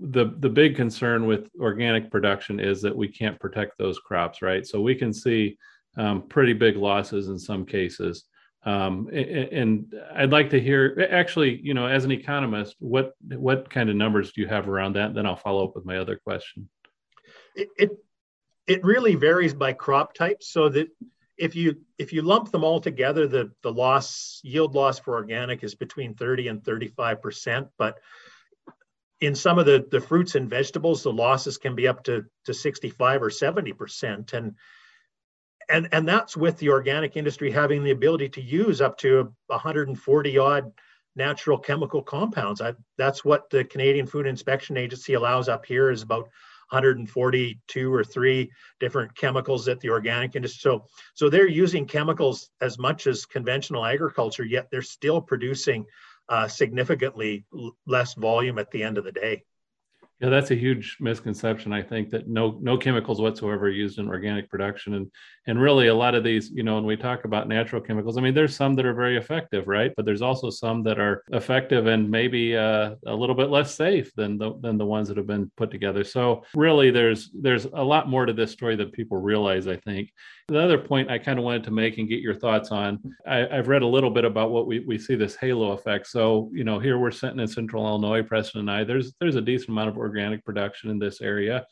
the 0.01 0.35
the 0.39 0.49
big 0.49 0.75
concern 0.75 1.25
with 1.25 1.49
organic 1.59 2.11
production 2.11 2.59
is 2.59 2.81
that 2.81 2.95
we 2.95 3.07
can't 3.07 3.39
protect 3.39 3.77
those 3.77 3.97
crops 3.99 4.41
right 4.41 4.67
so 4.67 4.81
we 4.81 4.93
can 4.93 5.13
see 5.13 5.57
um, 5.97 6.23
pretty 6.27 6.53
big 6.53 6.75
losses 6.75 7.27
in 7.27 7.39
some 7.39 7.65
cases. 7.65 8.25
Um, 8.65 9.09
and 9.11 9.93
I'd 10.15 10.31
like 10.31 10.49
to 10.51 10.59
hear, 10.59 11.07
actually, 11.11 11.59
you 11.61 11.73
know, 11.73 11.85
as 11.85 12.05
an 12.05 12.11
economist, 12.11 12.75
what 12.79 13.13
what 13.27 13.69
kind 13.69 13.89
of 13.89 13.95
numbers 13.97 14.31
do 14.31 14.41
you 14.41 14.47
have 14.47 14.69
around 14.69 14.93
that? 14.93 15.07
And 15.07 15.17
Then 15.17 15.25
I'll 15.25 15.35
follow 15.35 15.65
up 15.65 15.75
with 15.75 15.85
my 15.85 15.97
other 15.97 16.15
question. 16.15 16.69
It 17.55 17.67
it, 17.77 17.91
it 18.65 18.83
really 18.83 19.15
varies 19.15 19.53
by 19.53 19.73
crop 19.73 20.13
type, 20.13 20.41
so 20.41 20.69
that 20.69 20.87
if 21.37 21.57
you 21.57 21.75
if 21.97 22.13
you 22.13 22.21
lump 22.21 22.51
them 22.51 22.63
all 22.63 22.79
together, 22.79 23.27
the 23.27 23.51
the 23.63 23.71
loss 23.71 24.39
yield 24.43 24.75
loss 24.75 24.97
for 24.97 25.15
organic 25.15 25.61
is 25.63 25.75
between 25.75 26.15
30 26.15 26.47
and 26.47 26.63
35 26.63 27.21
percent, 27.21 27.67
but 27.77 27.99
in 29.25 29.35
some 29.35 29.57
of 29.57 29.65
the, 29.65 29.85
the 29.89 30.01
fruits 30.01 30.35
and 30.35 30.49
vegetables, 30.49 31.03
the 31.03 31.11
losses 31.11 31.57
can 31.57 31.75
be 31.75 31.87
up 31.87 32.03
to, 32.03 32.25
to 32.45 32.53
65 32.53 33.23
or 33.23 33.29
70 33.29 33.73
percent. 33.73 34.33
And 34.33 34.55
and 35.69 35.87
and 35.93 36.05
that's 36.05 36.35
with 36.35 36.57
the 36.57 36.69
organic 36.69 37.15
industry 37.15 37.49
having 37.49 37.83
the 37.83 37.91
ability 37.91 38.27
to 38.29 38.41
use 38.41 38.81
up 38.81 38.97
to 38.97 39.33
140 39.47 40.37
odd 40.37 40.71
natural 41.15 41.57
chemical 41.57 42.01
compounds. 42.01 42.59
I, 42.59 42.73
that's 42.97 43.23
what 43.23 43.49
the 43.49 43.63
Canadian 43.63 44.07
Food 44.07 44.27
Inspection 44.27 44.75
Agency 44.75 45.13
allows 45.13 45.47
up 45.47 45.65
here 45.65 45.89
is 45.89 46.01
about 46.01 46.23
142 46.69 47.93
or 47.93 48.03
three 48.03 48.51
different 48.79 49.15
chemicals 49.15 49.65
that 49.65 49.79
the 49.79 49.89
organic 49.89 50.35
industry. 50.35 50.59
So 50.59 50.85
so 51.13 51.29
they're 51.29 51.47
using 51.47 51.85
chemicals 51.85 52.49
as 52.59 52.77
much 52.77 53.07
as 53.07 53.25
conventional 53.25 53.85
agriculture, 53.85 54.43
yet 54.43 54.67
they're 54.69 54.81
still 54.81 55.21
producing 55.21 55.85
uh, 56.29 56.47
significantly 56.47 57.45
less 57.85 58.13
volume 58.13 58.57
at 58.59 58.71
the 58.71 58.83
end 58.83 58.97
of 58.97 59.03
the 59.03 59.11
day. 59.11 59.43
Yeah, 60.20 60.29
that's 60.29 60.51
a 60.51 60.55
huge 60.55 60.98
misconception. 61.01 61.74
I 61.74 61.82
think 61.82 62.10
that 62.12 62.29
no 62.29 62.58
no 62.62 62.77
chemicals 62.77 63.20
whatsoever 63.20 63.65
are 63.65 63.70
used 63.70 64.00
in 64.00 64.08
organic 64.08 64.50
production, 64.50 64.93
and 64.93 65.12
and 65.48 65.60
really 65.60 65.88
a 65.88 65.93
lot 65.93 66.15
of 66.15 66.24
these, 66.24 66.50
you 66.51 66.63
know, 66.63 66.75
when 66.75 66.86
we 66.86 66.96
talk 66.96 67.25
about 67.25 67.50
natural 67.50 67.82
chemicals, 67.82 68.17
I 68.17 68.22
mean, 68.22 68.34
there's 68.34 68.55
some 68.55 68.75
that 68.75 68.86
are 68.86 68.93
very 68.93 69.17
effective, 69.17 69.67
right? 69.67 69.91
But 69.98 70.05
there's 70.05 70.22
also 70.22 70.50
some 70.50 70.82
that 70.84 71.00
are 71.00 71.24
effective 71.34 71.88
and 71.88 72.10
maybe 72.10 72.55
uh, 72.55 72.96
a 73.05 73.13
little 73.13 73.36
bit 73.36 73.50
less 73.50 73.75
safe 73.75 74.13
than 74.15 74.38
the 74.38 74.53
than 74.62 74.77
the 74.77 74.86
ones 74.86 75.10
that 75.10 75.17
have 75.17 75.27
been 75.27 75.51
put 75.58 75.72
together. 75.72 76.03
So 76.05 76.43
really, 76.55 76.89
there's 76.89 77.29
there's 77.34 77.65
a 77.65 77.84
lot 77.84 78.08
more 78.08 78.25
to 78.25 78.34
this 78.34 78.51
story 78.51 78.75
than 78.75 78.91
people 78.91 79.17
realize. 79.17 79.67
I 79.67 79.75
think, 79.75 80.10
the 80.48 80.62
other 80.62 80.77
point 80.77 81.10
I 81.10 81.17
kind 81.17 81.39
of 81.39 81.46
wanted 81.46 81.63
to 81.65 81.72
make 81.72 81.98
and 81.98 82.08
get 82.08 82.20
your 82.20 82.36
thoughts 82.36 82.70
on, 82.72 83.00
I, 83.25 83.48
have 83.51 83.67
read 83.67 83.82
a 83.82 83.88
little 83.88 84.10
bit 84.10 84.25
about 84.25 84.51
what 84.51 84.67
we, 84.67 84.79
we 84.79 84.98
see 84.98 85.15
this 85.15 85.36
halo 85.36 85.72
effect. 85.72 86.08
So, 86.08 86.50
you 86.53 86.63
know, 86.63 86.79
here 86.79 86.98
we're 86.98 87.12
sitting 87.12 87.39
in 87.39 87.48
central 87.48 87.86
Illinois, 87.86 88.24
Preston 88.24 88.60
and 88.62 88.72
I, 88.72 88.84
there's 88.84 89.13
there's 89.20 89.36
a 89.36 89.41
decent 89.41 89.70
amount 89.70 89.89
of 89.89 89.98
organic 90.03 90.43
production 90.45 90.89
in 90.89 91.00
this 91.00 91.22
area. 91.22 91.65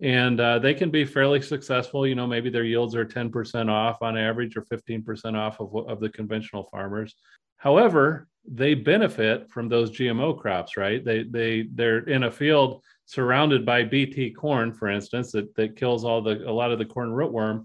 And 0.00 0.38
uh, 0.40 0.58
they 0.58 0.74
can 0.74 0.90
be 0.90 1.04
fairly 1.04 1.40
successful. 1.40 2.06
You 2.06 2.14
know, 2.14 2.26
maybe 2.26 2.50
their 2.50 2.64
yields 2.64 2.94
are 2.94 3.06
10% 3.06 3.70
off 3.70 4.02
on 4.02 4.18
average 4.18 4.56
or 4.56 4.62
15% 4.62 5.34
off 5.34 5.60
of, 5.60 5.74
of 5.88 6.00
the 6.00 6.10
conventional 6.10 6.64
farmers. 6.64 7.14
However, 7.56 8.28
they 8.46 8.74
benefit 8.74 9.50
from 9.50 9.68
those 9.68 9.90
GMO 9.90 10.38
crops, 10.38 10.76
right? 10.76 11.02
They 11.04 11.24
they 11.24 11.66
they're 11.72 12.00
in 12.00 12.24
a 12.24 12.30
field 12.30 12.82
surrounded 13.06 13.64
by 13.64 13.82
BT 13.82 14.32
corn, 14.32 14.72
for 14.72 14.88
instance, 14.88 15.32
that, 15.32 15.54
that 15.56 15.76
kills 15.76 16.04
all 16.04 16.20
the 16.20 16.48
a 16.48 16.52
lot 16.52 16.70
of 16.70 16.78
the 16.78 16.84
corn 16.84 17.08
rootworm 17.08 17.64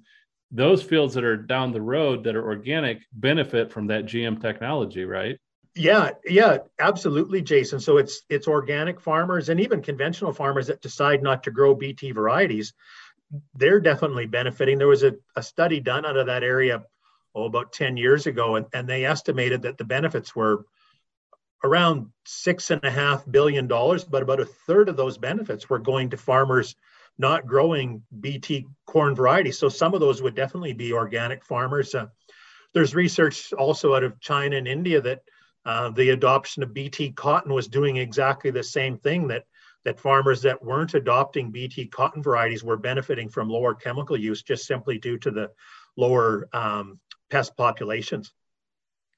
those 0.52 0.84
fields 0.84 1.14
that 1.14 1.24
are 1.24 1.38
down 1.38 1.72
the 1.72 1.82
road 1.82 2.24
that 2.26 2.36
are 2.36 2.46
organic 2.46 3.04
benefit 3.14 3.72
from 3.72 3.88
that 3.88 4.06
GM 4.06 4.42
technology, 4.42 5.06
right? 5.06 5.40
Yeah, 5.74 6.12
yeah, 6.26 6.58
absolutely, 6.80 7.42
Jason. 7.42 7.80
So 7.80 7.98
it's 7.98 8.24
it's 8.30 8.48
organic 8.48 9.00
farmers 9.00 9.48
and 9.50 9.60
even 9.60 9.82
conventional 9.82 10.34
farmers 10.34 10.68
that 10.68 10.82
decide 10.82 11.24
not 11.24 11.44
to 11.44 11.52
grow 11.52 11.74
BT 11.74 12.12
varieties, 12.12 12.74
they're 13.56 13.80
definitely 13.80 14.26
benefiting. 14.26 14.78
There 14.78 14.88
was 14.88 15.04
a, 15.04 15.14
a 15.36 15.44
study 15.44 15.80
done 15.80 16.06
out 16.06 16.18
of 16.18 16.28
that 16.28 16.44
area 16.44 16.84
oh, 17.34 17.46
about 17.46 17.72
10 17.72 17.96
years 17.96 18.28
ago, 18.28 18.56
and, 18.56 18.66
and 18.74 18.88
they 18.88 19.06
estimated 19.06 19.62
that 19.62 19.78
the 19.78 19.86
benefits 19.86 20.36
were 20.36 20.66
around 21.64 22.08
six 22.26 22.72
and 22.72 22.84
a 22.84 22.92
half 22.92 23.24
billion 23.30 23.68
dollars, 23.68 24.04
but 24.04 24.24
about 24.24 24.40
a 24.40 24.46
third 24.46 24.90
of 24.90 24.98
those 24.98 25.18
benefits 25.18 25.70
were 25.70 25.80
going 25.80 26.10
to 26.10 26.18
farmers 26.18 26.76
not 27.18 27.46
growing 27.46 28.02
BT 28.20 28.68
corn 28.88 29.16
varieties. 29.16 29.60
So 29.60 29.70
some 29.70 29.94
of 29.94 30.00
those 30.00 30.22
would 30.22 30.36
definitely 30.36 30.74
be 30.74 30.92
organic 30.92 31.46
farmers. 31.46 31.94
Uh, 31.94 32.08
there's 32.74 32.96
research 32.96 33.54
also 33.54 33.96
out 33.96 34.04
of 34.04 34.20
China 34.20 34.56
and 34.56 34.68
India 34.68 35.02
that 35.02 35.22
uh, 35.66 35.90
the 35.92 36.10
adoption 36.10 36.64
of 36.64 36.74
BT 36.74 37.12
cotton 37.12 37.54
was 37.54 37.68
doing 37.68 37.98
exactly 37.98 38.52
the 38.52 38.64
same 38.64 38.98
thing 38.98 39.28
that 39.28 39.46
that 39.84 40.00
farmers 40.00 40.44
that 40.44 40.64
weren't 40.64 40.94
adopting 40.94 41.52
BT 41.52 41.88
cotton 41.88 42.22
varieties 42.22 42.64
were 42.64 42.78
benefiting 42.78 43.30
from 43.30 43.50
lower 43.50 43.74
chemical 43.74 44.16
use 44.16 44.44
just 44.44 44.66
simply 44.66 44.98
due 45.00 45.18
to 45.18 45.32
the 45.32 45.50
lower 45.98 46.48
um, 46.54 47.00
pest 47.30 47.56
populations. 47.58 48.32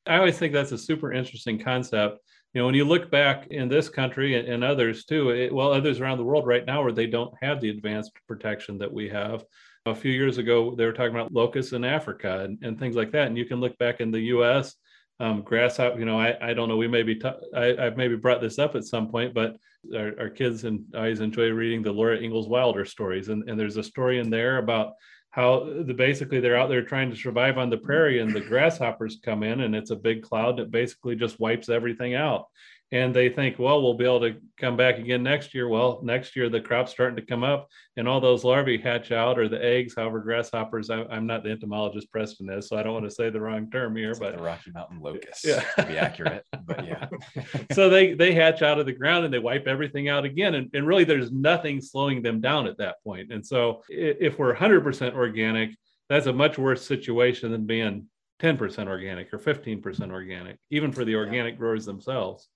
I 0.05 0.17
always 0.17 0.37
think 0.37 0.53
that's 0.53 0.71
a 0.71 0.77
super 0.77 1.11
interesting 1.11 1.59
concept. 1.59 2.19
You 2.53 2.61
know, 2.61 2.65
when 2.65 2.75
you 2.75 2.85
look 2.85 3.09
back 3.09 3.47
in 3.47 3.67
this 3.67 3.89
country 3.89 4.35
and, 4.35 4.47
and 4.47 4.63
others 4.63 5.05
too, 5.05 5.31
it, 5.31 5.53
well, 5.53 5.71
others 5.71 5.99
around 5.99 6.17
the 6.17 6.23
world 6.23 6.45
right 6.45 6.65
now 6.65 6.83
where 6.83 6.91
they 6.91 7.07
don't 7.07 7.33
have 7.41 7.59
the 7.59 7.69
advanced 7.69 8.11
protection 8.27 8.77
that 8.77 8.91
we 8.91 9.09
have. 9.09 9.43
A 9.85 9.95
few 9.95 10.11
years 10.11 10.37
ago, 10.37 10.75
they 10.75 10.85
were 10.85 10.93
talking 10.93 11.15
about 11.15 11.33
locusts 11.33 11.73
in 11.73 11.83
Africa 11.83 12.41
and, 12.41 12.57
and 12.63 12.79
things 12.79 12.95
like 12.95 13.11
that. 13.11 13.27
And 13.27 13.37
you 13.37 13.45
can 13.45 13.59
look 13.59 13.77
back 13.79 13.99
in 13.99 14.11
the 14.11 14.19
U.S. 14.21 14.75
Um, 15.23 15.41
grasshopper, 15.41 15.97
you 15.97 16.05
know, 16.05 16.19
I, 16.19 16.49
I 16.49 16.53
don't 16.53 16.67
know. 16.67 16.75
We 16.75 16.87
maybe 16.87 17.15
t- 17.15 17.29
I, 17.55 17.75
I've 17.77 17.95
maybe 17.95 18.17
brought 18.17 18.41
this 18.41 18.59
up 18.59 18.75
at 18.75 18.83
some 18.83 19.07
point, 19.07 19.33
but 19.33 19.55
our, 19.95 20.11
our 20.19 20.29
kids 20.29 20.65
and 20.65 20.83
I 20.93 20.97
always 20.97 21.21
enjoy 21.21 21.49
reading 21.49 21.81
the 21.81 21.93
Laura 21.93 22.17
Ingalls 22.17 22.49
Wilder 22.49 22.83
stories. 22.83 23.29
And, 23.29 23.49
and 23.49 23.57
there's 23.57 23.77
a 23.77 23.83
story 23.83 24.19
in 24.19 24.29
there 24.29 24.57
about 24.57 24.93
how 25.29 25.63
the 25.87 25.93
basically 25.93 26.41
they're 26.41 26.57
out 26.57 26.67
there 26.67 26.83
trying 26.83 27.09
to 27.09 27.15
survive 27.15 27.57
on 27.57 27.69
the 27.69 27.77
prairie 27.77 28.19
and 28.19 28.35
the 28.35 28.41
grasshoppers 28.41 29.21
come 29.23 29.43
in 29.43 29.61
and 29.61 29.73
it's 29.73 29.91
a 29.91 29.95
big 29.95 30.21
cloud 30.23 30.57
that 30.57 30.71
basically 30.71 31.15
just 31.15 31.39
wipes 31.39 31.69
everything 31.69 32.15
out 32.15 32.47
and 32.93 33.11
they 33.11 33.27
think, 33.27 33.57
well, 33.57 33.81
we'll 33.81 33.95
be 33.95 34.05
able 34.05 34.19
to 34.19 34.35
come 34.59 34.77
back 34.77 34.99
again 34.99 35.23
next 35.23 35.55
year. 35.55 35.67
Well, 35.67 35.99
next 36.03 36.35
year 36.35 36.47
the 36.47 36.61
crop's 36.61 36.91
starting 36.91 37.15
to 37.15 37.25
come 37.25 37.43
up, 37.43 37.67
and 37.97 38.07
all 38.07 38.21
those 38.21 38.43
larvae 38.43 38.77
hatch 38.77 39.11
out, 39.11 39.39
or 39.39 39.49
the 39.49 39.61
eggs. 39.65 39.95
However, 39.97 40.19
grasshoppers. 40.19 40.91
I, 40.91 41.01
am 41.09 41.25
not 41.25 41.43
the 41.43 41.49
entomologist 41.49 42.11
Preston 42.11 42.51
is, 42.51 42.67
so 42.67 42.77
I 42.77 42.83
don't 42.83 42.93
want 42.93 43.05
to 43.05 43.11
say 43.11 43.31
the 43.31 43.41
wrong 43.41 43.71
term 43.71 43.95
here, 43.95 44.11
it's 44.11 44.19
but 44.19 44.27
like 44.27 44.37
the 44.37 44.43
Rocky 44.43 44.71
Mountain 44.71 44.99
locust, 45.01 45.43
yeah, 45.43 45.61
to 45.75 45.85
be 45.87 45.97
accurate. 45.97 46.45
But 46.65 46.85
yeah, 46.85 47.07
so 47.71 47.89
they 47.89 48.13
they 48.13 48.35
hatch 48.35 48.61
out 48.61 48.77
of 48.77 48.85
the 48.85 48.93
ground 48.93 49.25
and 49.25 49.33
they 49.33 49.39
wipe 49.39 49.65
everything 49.65 50.07
out 50.07 50.23
again, 50.23 50.53
and, 50.53 50.69
and 50.75 50.85
really 50.85 51.03
there's 51.03 51.31
nothing 51.31 51.81
slowing 51.81 52.21
them 52.21 52.41
down 52.41 52.67
at 52.67 52.77
that 52.77 52.97
point. 53.03 53.33
And 53.33 53.43
so 53.43 53.81
if 53.89 54.37
we're 54.37 54.55
100% 54.55 55.15
organic, 55.15 55.71
that's 56.09 56.27
a 56.27 56.33
much 56.33 56.59
worse 56.59 56.85
situation 56.85 57.51
than 57.51 57.65
being 57.65 58.07
10% 58.43 58.87
organic 58.87 59.33
or 59.33 59.39
15% 59.39 60.11
organic, 60.11 60.57
even 60.69 60.91
for 60.91 61.05
the 61.05 61.15
organic 61.15 61.57
growers 61.57 61.85
themselves. 61.85 62.49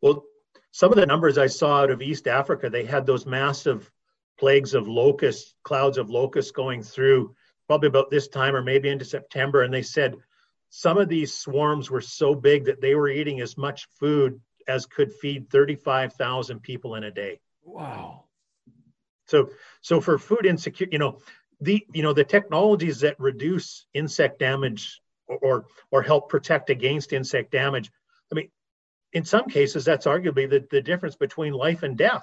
Well, 0.00 0.24
some 0.70 0.90
of 0.90 0.96
the 0.96 1.04
numbers 1.04 1.36
I 1.36 1.48
saw 1.48 1.82
out 1.82 1.90
of 1.90 2.00
East 2.00 2.26
Africa, 2.26 2.70
they 2.70 2.84
had 2.84 3.04
those 3.04 3.26
massive 3.26 3.90
plagues 4.38 4.72
of 4.72 4.88
locusts, 4.88 5.54
clouds 5.64 5.98
of 5.98 6.08
locusts 6.08 6.50
going 6.50 6.82
through 6.82 7.34
probably 7.66 7.88
about 7.88 8.10
this 8.10 8.28
time 8.28 8.56
or 8.56 8.62
maybe 8.62 8.88
into 8.88 9.04
September. 9.04 9.62
And 9.62 9.72
they 9.72 9.82
said 9.82 10.16
some 10.70 10.96
of 10.96 11.10
these 11.10 11.34
swarms 11.34 11.90
were 11.90 12.00
so 12.00 12.34
big 12.34 12.64
that 12.64 12.80
they 12.80 12.94
were 12.94 13.08
eating 13.08 13.42
as 13.42 13.58
much 13.58 13.86
food 14.00 14.40
as 14.66 14.86
could 14.86 15.12
feed 15.12 15.50
35,000 15.50 16.60
people 16.60 16.94
in 16.94 17.04
a 17.04 17.10
day. 17.10 17.38
Wow. 17.62 18.24
So, 19.26 19.50
so 19.82 20.00
for 20.00 20.18
food 20.18 20.46
insecurity, 20.46 20.94
you 20.94 20.98
know, 20.98 21.18
the, 21.60 21.86
you 21.92 22.02
know, 22.02 22.14
the 22.14 22.24
technologies 22.24 23.00
that 23.00 23.20
reduce 23.20 23.86
insect 23.92 24.38
damage 24.38 25.01
or, 25.40 25.66
or, 25.90 26.02
help 26.02 26.28
protect 26.28 26.70
against 26.70 27.12
insect 27.12 27.50
damage. 27.50 27.90
I 28.30 28.34
mean, 28.34 28.50
in 29.12 29.24
some 29.24 29.48
cases, 29.48 29.84
that's 29.84 30.06
arguably 30.06 30.48
the, 30.48 30.66
the 30.70 30.82
difference 30.82 31.16
between 31.16 31.52
life 31.52 31.82
and 31.82 31.96
death. 31.96 32.22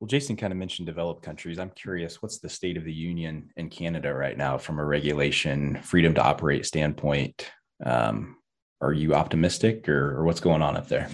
Well, 0.00 0.08
Jason 0.08 0.36
kind 0.36 0.52
of 0.52 0.58
mentioned 0.58 0.86
developed 0.86 1.22
countries. 1.22 1.58
I'm 1.58 1.70
curious, 1.70 2.20
what's 2.20 2.38
the 2.38 2.48
state 2.48 2.76
of 2.76 2.84
the 2.84 2.92
union 2.92 3.50
in 3.56 3.70
Canada 3.70 4.12
right 4.12 4.36
now 4.36 4.58
from 4.58 4.78
a 4.78 4.84
regulation, 4.84 5.80
freedom 5.82 6.14
to 6.14 6.22
operate 6.22 6.66
standpoint? 6.66 7.50
Um, 7.84 8.36
are 8.80 8.92
you 8.92 9.14
optimistic 9.14 9.88
or, 9.88 10.18
or 10.18 10.24
what's 10.24 10.40
going 10.40 10.60
on 10.60 10.76
up 10.76 10.88
there? 10.88 11.08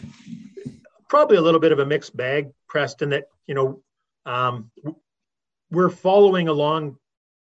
Probably 1.09 1.37
a 1.37 1.41
little 1.41 1.61
bit 1.61 1.73
of 1.73 1.79
a 1.79 1.87
mixed 1.87 2.17
bag, 2.17 2.51
Preston, 2.69 3.11
that, 3.11 3.25
you 3.47 3.55
know, 3.55 3.83
um, 4.27 4.71
we're 5.71 5.91
following 5.91 6.49
along 6.49 6.97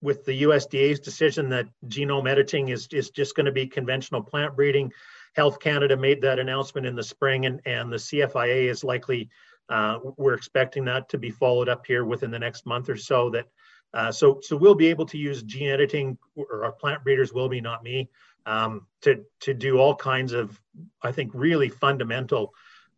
with 0.04 0.22
the 0.26 0.42
USDA's 0.42 1.00
decision 1.00 1.48
that 1.48 1.66
genome 1.88 2.30
editing 2.30 2.68
is, 2.68 2.86
is 2.92 3.08
just 3.08 3.34
going 3.34 3.46
to 3.46 3.52
be 3.52 3.66
conventional 3.66 4.22
plant 4.22 4.54
breeding. 4.54 4.92
Health 5.34 5.58
Canada 5.58 5.96
made 5.96 6.20
that 6.20 6.38
announcement 6.38 6.86
in 6.86 6.94
the 6.94 7.02
spring, 7.02 7.46
and, 7.46 7.58
and 7.64 7.90
the 7.90 7.96
CFIA 7.96 8.68
is 8.68 8.84
likely, 8.84 9.30
uh, 9.70 9.98
we're 10.18 10.34
expecting 10.34 10.84
that 10.84 11.08
to 11.08 11.16
be 11.16 11.30
followed 11.30 11.70
up 11.70 11.86
here 11.86 12.04
within 12.04 12.30
the 12.30 12.38
next 12.38 12.66
month 12.66 12.90
or 12.90 12.98
so. 12.98 13.30
That 13.30 13.46
uh, 13.94 14.12
so 14.12 14.40
so 14.42 14.58
we'll 14.58 14.74
be 14.74 14.88
able 14.88 15.06
to 15.06 15.16
use 15.16 15.42
gene 15.42 15.70
editing, 15.70 16.18
or 16.36 16.64
our 16.66 16.72
plant 16.72 17.02
breeders 17.02 17.32
will 17.32 17.48
be, 17.48 17.62
not 17.62 17.82
me, 17.82 18.10
um, 18.44 18.86
to 19.00 19.24
to 19.40 19.54
do 19.54 19.78
all 19.78 19.96
kinds 19.96 20.34
of, 20.34 20.60
I 21.02 21.12
think, 21.12 21.32
really 21.32 21.70
fundamental 21.70 22.52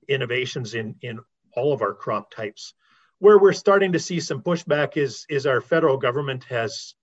innovations 0.08 0.74
in 0.74 0.96
in 1.02 1.20
all 1.52 1.72
of 1.72 1.82
our 1.82 1.94
crop 1.94 2.32
types. 2.32 2.74
Where 3.20 3.38
we're 3.38 3.54
starting 3.54 3.92
to 3.92 3.98
see 3.98 4.18
some 4.18 4.42
pushback 4.42 4.96
is 4.96 5.24
is 5.30 5.46
our 5.46 5.60
federal 5.60 5.96
government 5.96 6.44
has 6.44 6.95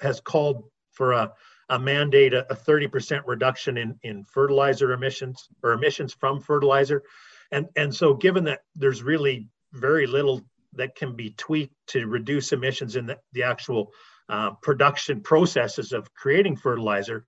has 0.00 0.20
called 0.20 0.64
for 0.92 1.12
a 1.12 1.32
a 1.70 1.78
mandate 1.78 2.34
a, 2.34 2.44
30% 2.50 3.22
reduction 3.26 3.78
in, 3.78 3.98
in 4.02 4.24
fertilizer 4.24 4.92
emissions 4.92 5.48
or 5.62 5.72
emissions 5.72 6.12
from 6.12 6.40
fertilizer. 6.40 7.04
And, 7.52 7.68
and 7.76 7.94
so 7.94 8.14
given 8.14 8.44
that 8.44 8.62
there's 8.74 9.02
really 9.02 9.48
very 9.72 10.06
little 10.06 10.42
that 10.74 10.96
can 10.96 11.14
be 11.16 11.30
tweaked 11.30 11.74
to 11.88 12.06
reduce 12.06 12.52
emissions 12.52 12.96
in 12.96 13.06
the, 13.06 13.18
the 13.32 13.44
actual 13.44 13.92
uh, 14.28 14.50
production 14.62 15.20
processes 15.20 15.92
of 15.92 16.12
creating 16.12 16.56
fertilizer, 16.56 17.24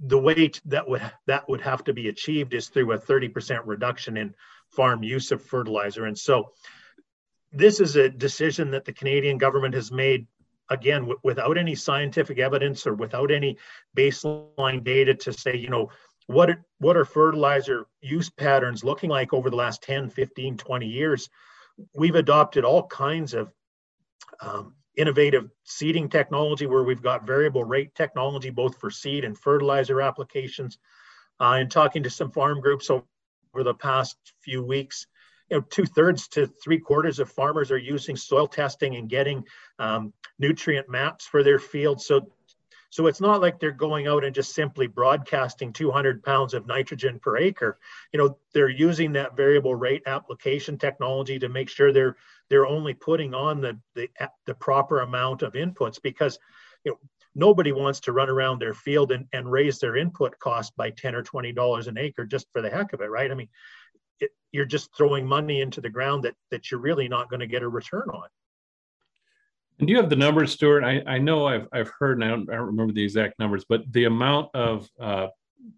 the 0.00 0.18
way 0.18 0.50
that 0.64 0.88
would 0.88 1.02
that 1.26 1.48
would 1.48 1.60
have 1.60 1.84
to 1.84 1.92
be 1.92 2.08
achieved 2.08 2.54
is 2.54 2.68
through 2.68 2.92
a 2.92 2.98
30% 2.98 3.60
reduction 3.64 4.16
in 4.16 4.34
farm 4.70 5.02
use 5.02 5.30
of 5.30 5.42
fertilizer. 5.42 6.06
And 6.06 6.18
so 6.18 6.52
this 7.52 7.80
is 7.80 7.96
a 7.96 8.08
decision 8.08 8.72
that 8.72 8.84
the 8.84 8.92
Canadian 8.92 9.38
government 9.38 9.74
has 9.74 9.92
made 9.92 10.26
again 10.70 11.00
w- 11.02 11.18
without 11.22 11.58
any 11.58 11.74
scientific 11.74 12.38
evidence 12.38 12.86
or 12.86 12.94
without 12.94 13.30
any 13.30 13.56
baseline 13.96 14.82
data 14.82 15.14
to 15.14 15.32
say 15.32 15.56
you 15.56 15.68
know 15.68 15.90
what 16.26 16.50
are, 16.50 16.64
what 16.78 16.96
are 16.96 17.04
fertilizer 17.04 17.86
use 18.00 18.30
patterns 18.30 18.82
looking 18.82 19.10
like 19.10 19.32
over 19.32 19.50
the 19.50 19.56
last 19.56 19.82
10 19.82 20.10
15 20.10 20.56
20 20.56 20.86
years 20.86 21.28
we've 21.94 22.14
adopted 22.14 22.64
all 22.64 22.86
kinds 22.86 23.34
of 23.34 23.52
um, 24.40 24.74
innovative 24.96 25.50
seeding 25.64 26.08
technology 26.08 26.66
where 26.66 26.82
we've 26.82 27.02
got 27.02 27.26
variable 27.26 27.64
rate 27.64 27.94
technology 27.94 28.50
both 28.50 28.78
for 28.78 28.90
seed 28.90 29.24
and 29.24 29.38
fertilizer 29.38 30.00
applications. 30.00 30.78
Uh, 31.40 31.54
and 31.58 31.70
talking 31.70 32.04
to 32.04 32.10
some 32.10 32.30
farm 32.30 32.60
groups 32.60 32.90
over 32.90 33.04
the 33.64 33.74
past 33.74 34.16
few 34.40 34.62
weeks 34.62 35.08
you 35.50 35.58
know, 35.58 35.66
two 35.68 35.84
thirds 35.84 36.28
to 36.28 36.46
three 36.46 36.78
quarters 36.78 37.18
of 37.18 37.30
farmers 37.30 37.70
are 37.70 37.78
using 37.78 38.16
soil 38.16 38.46
testing 38.46 38.96
and 38.96 39.08
getting 39.08 39.44
um, 39.78 40.12
nutrient 40.38 40.88
maps 40.88 41.26
for 41.26 41.42
their 41.42 41.58
fields. 41.58 42.06
So, 42.06 42.32
so 42.90 43.08
it's 43.08 43.20
not 43.20 43.40
like 43.40 43.58
they're 43.58 43.72
going 43.72 44.06
out 44.06 44.24
and 44.24 44.34
just 44.34 44.54
simply 44.54 44.86
broadcasting 44.86 45.72
200 45.72 46.22
pounds 46.22 46.54
of 46.54 46.66
nitrogen 46.66 47.18
per 47.18 47.36
acre. 47.36 47.78
You 48.12 48.18
know, 48.18 48.38
they're 48.52 48.68
using 48.68 49.12
that 49.12 49.36
variable 49.36 49.74
rate 49.74 50.04
application 50.06 50.78
technology 50.78 51.38
to 51.40 51.48
make 51.48 51.68
sure 51.68 51.92
they're 51.92 52.16
they're 52.50 52.66
only 52.66 52.94
putting 52.94 53.34
on 53.34 53.60
the 53.60 53.78
the, 53.94 54.08
the 54.46 54.54
proper 54.54 55.00
amount 55.00 55.42
of 55.42 55.54
inputs 55.54 56.00
because, 56.00 56.38
you 56.84 56.92
know, 56.92 56.98
nobody 57.34 57.72
wants 57.72 58.00
to 58.00 58.12
run 58.12 58.30
around 58.30 58.60
their 58.60 58.74
field 58.74 59.10
and, 59.10 59.26
and 59.32 59.50
raise 59.50 59.78
their 59.80 59.96
input 59.96 60.38
cost 60.38 60.76
by 60.76 60.90
10 60.90 61.14
or 61.14 61.22
20 61.22 61.52
dollars 61.52 61.88
an 61.88 61.98
acre 61.98 62.24
just 62.24 62.46
for 62.52 62.62
the 62.62 62.70
heck 62.70 62.92
of 62.92 63.00
it 63.00 63.10
right 63.10 63.30
i 63.30 63.34
mean 63.34 63.48
it, 64.20 64.30
you're 64.52 64.64
just 64.64 64.94
throwing 64.96 65.26
money 65.26 65.60
into 65.60 65.80
the 65.80 65.90
ground 65.90 66.24
that 66.24 66.34
that 66.50 66.70
you're 66.70 66.80
really 66.80 67.08
not 67.08 67.28
going 67.28 67.40
to 67.40 67.46
get 67.46 67.62
a 67.62 67.68
return 67.68 68.08
on. 68.12 68.28
And 69.78 69.88
do 69.88 69.92
you 69.92 70.00
have 70.00 70.10
the 70.10 70.16
numbers, 70.16 70.52
Stuart? 70.52 70.84
I, 70.84 71.02
I 71.06 71.18
know 71.18 71.46
I've, 71.46 71.66
I've 71.72 71.90
heard, 71.98 72.22
and 72.22 72.24
I 72.24 72.28
don't, 72.28 72.48
I 72.48 72.54
don't 72.54 72.66
remember 72.66 72.92
the 72.92 73.02
exact 73.02 73.38
numbers, 73.38 73.64
but 73.68 73.80
the 73.92 74.04
amount 74.04 74.54
of 74.54 74.88
uh, 75.00 75.26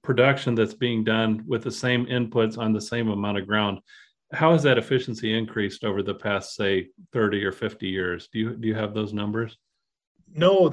production 0.02 0.54
that's 0.54 0.74
being 0.74 1.02
done 1.02 1.42
with 1.46 1.62
the 1.62 1.70
same 1.70 2.04
inputs 2.06 2.58
on 2.58 2.72
the 2.72 2.80
same 2.80 3.08
amount 3.08 3.38
of 3.38 3.46
ground, 3.46 3.78
how 4.32 4.52
has 4.52 4.62
that 4.64 4.76
efficiency 4.76 5.36
increased 5.36 5.84
over 5.84 6.02
the 6.02 6.14
past, 6.14 6.54
say, 6.54 6.88
30 7.12 7.44
or 7.44 7.52
50 7.52 7.88
years? 7.88 8.28
Do 8.30 8.38
you, 8.38 8.56
do 8.56 8.68
you 8.68 8.74
have 8.74 8.92
those 8.92 9.14
numbers? 9.14 9.56
No, 10.34 10.70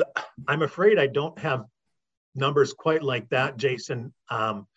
I'm 0.47 0.63
afraid 0.63 0.99
I 0.99 1.07
don't 1.07 1.37
have 1.39 1.65
numbers 2.35 2.73
quite 2.73 3.03
like 3.03 3.29
that, 3.29 3.55
Jason. 3.55 4.13
Um, 4.29 4.67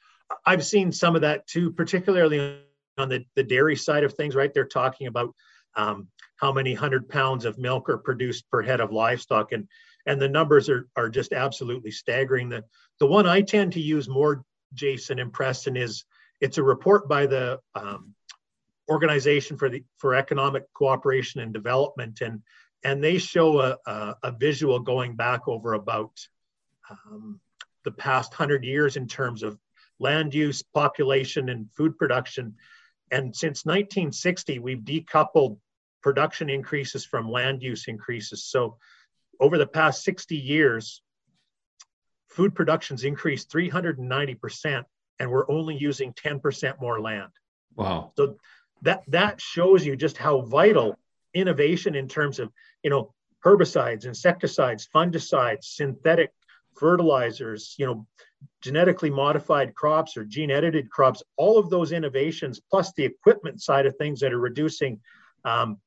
I've 0.45 0.65
seen 0.65 0.93
some 0.93 1.17
of 1.17 1.23
that 1.23 1.47
too, 1.47 1.73
particularly 1.73 2.61
on 2.99 3.09
the, 3.09 3.25
the 3.35 3.43
dairy 3.43 3.77
side 3.77 4.05
of 4.05 4.15
things, 4.15 4.35
right? 4.35 4.53
They're 4.53 4.65
talking 4.65 5.07
about 5.07 5.35
um, 5.77 6.09
how 6.37 6.53
many 6.53 6.75
hundred 6.75 7.09
pounds 7.09 7.45
of 7.45 7.59
milk 7.59 7.89
are 7.89 7.99
produced 7.99 8.51
per 8.51 8.63
head 8.63 8.81
of 8.81 8.93
livestock. 8.93 9.53
And, 9.53 9.69
and 10.07 10.21
the 10.21 10.29
numbers 10.29 10.69
are, 10.69 10.89
are 10.97 11.11
just 11.11 11.33
absolutely 11.33 11.91
staggering. 11.91 12.49
The, 12.49 12.65
the 13.01 13.07
one 13.07 13.27
I 13.27 13.43
tend 13.43 13.73
to 13.75 13.81
use 13.81 14.09
more, 14.09 14.45
Jason 14.75 15.19
and 15.19 15.33
Preston, 15.33 15.77
is 15.77 16.05
it's 16.41 16.59
a 16.59 16.63
report 16.63 17.09
by 17.09 17.27
the 17.27 17.61
um, 17.75 18.15
Organization 18.89 19.59
for 19.59 19.69
the 19.69 19.83
for 19.97 20.15
Economic 20.15 20.73
Cooperation 20.73 21.41
and 21.41 21.53
Development, 21.53 22.21
and 22.21 22.41
and 22.85 23.03
they 23.03 23.19
show 23.19 23.59
a, 23.61 23.77
a, 23.85 24.15
a 24.23 24.31
visual 24.31 24.79
going 24.79 25.17
back 25.17 25.49
over 25.49 25.75
about 25.75 26.13
um, 26.89 27.41
the 27.85 27.91
past 27.91 28.33
hundred 28.33 28.65
years 28.65 28.97
in 28.97 29.09
terms 29.09 29.43
of 29.43 29.59
land 29.99 30.35
use, 30.35 30.63
population, 30.63 31.49
and 31.49 31.69
food 31.73 31.99
production. 31.99 32.55
And 33.11 33.35
since 33.35 33.65
1960, 33.65 34.59
we've 34.59 34.79
decoupled 34.81 35.59
production 36.03 36.51
increases 36.51 37.05
from 37.05 37.31
land 37.31 37.63
use 37.63 37.89
increases. 37.89 38.45
So 38.45 38.77
over 39.41 39.59
the 39.59 39.67
past 39.67 40.03
60 40.05 40.37
years, 40.37 41.03
food 42.29 42.55
production's 42.55 43.05
increased 43.05 43.51
390%, 43.51 44.85
and 45.19 45.31
we're 45.31 45.51
only 45.51 45.77
using 45.77 46.13
10% 46.13 46.81
more 46.81 47.01
land. 47.01 47.31
Wow. 47.75 48.13
So 48.17 48.37
that 48.83 49.03
that 49.09 49.41
shows 49.41 49.85
you 49.85 49.97
just 49.97 50.17
how 50.17 50.43
vital 50.43 50.99
innovation 51.35 51.95
in 51.95 52.09
terms 52.09 52.39
of, 52.39 52.51
you 52.83 52.91
know, 52.91 53.15
herbicides, 53.45 54.07
insecticides, 54.07 54.89
fungicides, 54.95 55.65
synthetic 55.65 56.33
fertilizers, 56.77 57.75
you 57.79 57.87
know, 57.87 58.07
genetically 58.63 59.11
modified 59.11 59.75
crops 59.75 60.17
or 60.17 60.25
gene 60.25 60.51
edited 60.51 60.91
crops, 60.91 61.23
all 61.37 61.59
of 61.59 61.71
those 61.71 61.93
innovations, 61.93 62.61
plus 62.71 62.93
the 62.93 63.05
equipment 63.05 63.63
side 63.63 63.87
of 63.87 63.97
things 63.97 64.21
that 64.21 64.33
are 64.33 64.39
reducing 64.39 65.01
um, 65.45 65.79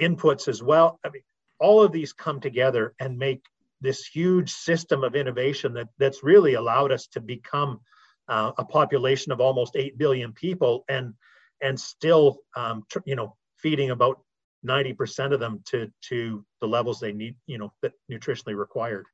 inputs 0.00 0.48
as 0.48 0.62
well. 0.62 0.98
I 1.04 1.10
mean, 1.10 1.22
all 1.60 1.82
of 1.82 1.92
these 1.92 2.12
come 2.12 2.40
together 2.40 2.94
and 3.00 3.18
make 3.18 3.44
this 3.80 4.06
huge 4.06 4.50
system 4.52 5.04
of 5.04 5.14
innovation 5.14 5.74
that, 5.74 5.88
that's 5.98 6.22
really 6.22 6.54
allowed 6.54 6.92
us 6.92 7.06
to 7.08 7.20
become 7.20 7.80
uh, 8.28 8.52
a 8.58 8.64
population 8.64 9.32
of 9.32 9.40
almost 9.40 9.76
8 9.76 9.98
billion 9.98 10.32
people 10.32 10.84
and, 10.88 11.14
and 11.62 11.78
still, 11.78 12.38
um, 12.56 12.82
tr- 12.90 12.98
you 13.04 13.16
know, 13.16 13.36
feeding 13.58 13.90
about 13.90 14.20
90% 14.66 15.32
of 15.32 15.40
them 15.40 15.60
to, 15.66 15.90
to 16.08 16.44
the 16.60 16.66
levels 16.66 16.98
they 16.98 17.12
need, 17.12 17.36
you 17.46 17.58
know, 17.58 17.72
that 17.82 17.92
nutritionally 18.10 18.56
required. 18.56 19.06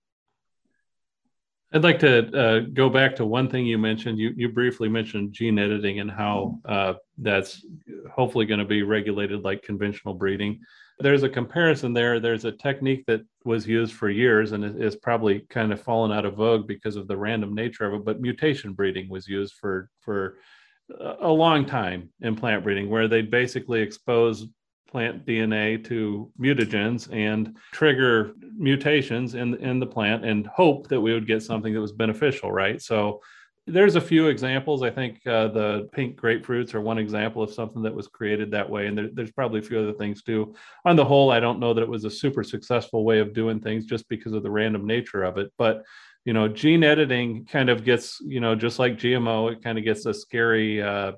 I'd 1.72 1.84
like 1.84 2.00
to 2.00 2.36
uh, 2.36 2.60
go 2.72 2.90
back 2.90 3.14
to 3.16 3.24
one 3.24 3.48
thing 3.48 3.64
you 3.64 3.78
mentioned. 3.78 4.18
You, 4.18 4.32
you 4.36 4.48
briefly 4.48 4.88
mentioned 4.88 5.32
gene 5.32 5.58
editing 5.58 6.00
and 6.00 6.10
how 6.10 6.58
uh, 6.64 6.94
that's 7.18 7.64
hopefully 8.12 8.44
going 8.44 8.58
to 8.58 8.66
be 8.66 8.82
regulated 8.82 9.44
like 9.44 9.62
conventional 9.62 10.14
breeding. 10.14 10.60
There's 10.98 11.22
a 11.22 11.28
comparison 11.28 11.92
there. 11.92 12.18
There's 12.18 12.44
a 12.44 12.52
technique 12.52 13.04
that 13.06 13.22
was 13.44 13.68
used 13.68 13.94
for 13.94 14.10
years 14.10 14.50
and 14.50 14.82
is 14.82 14.96
probably 14.96 15.46
kind 15.48 15.72
of 15.72 15.80
fallen 15.80 16.10
out 16.10 16.26
of 16.26 16.34
vogue 16.34 16.66
because 16.66 16.96
of 16.96 17.06
the 17.06 17.16
random 17.16 17.54
nature 17.54 17.86
of 17.86 17.94
it. 17.94 18.04
But 18.04 18.20
mutation 18.20 18.72
breeding 18.72 19.08
was 19.08 19.28
used 19.28 19.54
for 19.60 19.88
for 20.00 20.38
a 21.20 21.28
long 21.28 21.66
time 21.66 22.10
in 22.20 22.34
plant 22.34 22.64
breeding, 22.64 22.90
where 22.90 23.06
they 23.06 23.22
basically 23.22 23.80
expose 23.80 24.46
plant 24.90 25.26
DNA 25.26 25.82
to 25.84 26.30
mutagens 26.38 27.12
and 27.12 27.56
trigger 27.72 28.34
mutations 28.56 29.34
in 29.34 29.54
in 29.56 29.78
the 29.78 29.86
plant 29.86 30.24
and 30.24 30.46
hope 30.46 30.88
that 30.88 31.00
we 31.00 31.12
would 31.12 31.26
get 31.26 31.42
something 31.42 31.72
that 31.72 31.80
was 31.80 31.92
beneficial, 31.92 32.50
right? 32.50 32.80
So 32.82 33.20
there's 33.66 33.94
a 33.94 34.00
few 34.00 34.28
examples. 34.28 34.82
I 34.82 34.90
think 34.90 35.24
uh, 35.26 35.48
the 35.48 35.88
pink 35.92 36.20
grapefruits 36.20 36.74
are 36.74 36.80
one 36.80 36.98
example 36.98 37.42
of 37.42 37.52
something 37.52 37.82
that 37.82 37.94
was 37.94 38.08
created 38.08 38.50
that 38.50 38.68
way, 38.68 38.86
and 38.86 38.98
there, 38.98 39.08
there's 39.12 39.30
probably 39.30 39.60
a 39.60 39.62
few 39.62 39.78
other 39.78 39.92
things 39.92 40.22
too. 40.22 40.54
On 40.84 40.96
the 40.96 41.04
whole, 41.04 41.30
I 41.30 41.40
don't 41.40 41.60
know 41.60 41.72
that 41.74 41.82
it 41.82 41.88
was 41.88 42.04
a 42.04 42.10
super 42.10 42.42
successful 42.42 43.04
way 43.04 43.20
of 43.20 43.32
doing 43.32 43.60
things 43.60 43.84
just 43.84 44.08
because 44.08 44.32
of 44.32 44.42
the 44.42 44.50
random 44.50 44.86
nature 44.86 45.22
of 45.22 45.38
it, 45.38 45.52
but 45.56 45.84
you 46.24 46.32
know 46.32 46.48
gene 46.48 46.84
editing 46.84 47.46
kind 47.46 47.70
of 47.70 47.84
gets 47.84 48.20
you 48.20 48.40
know 48.40 48.54
just 48.54 48.78
like 48.78 48.98
gmo 48.98 49.50
it 49.50 49.62
kind 49.62 49.78
of 49.78 49.84
gets 49.84 50.04
a 50.06 50.12
scary 50.12 50.82
uh, 50.82 51.12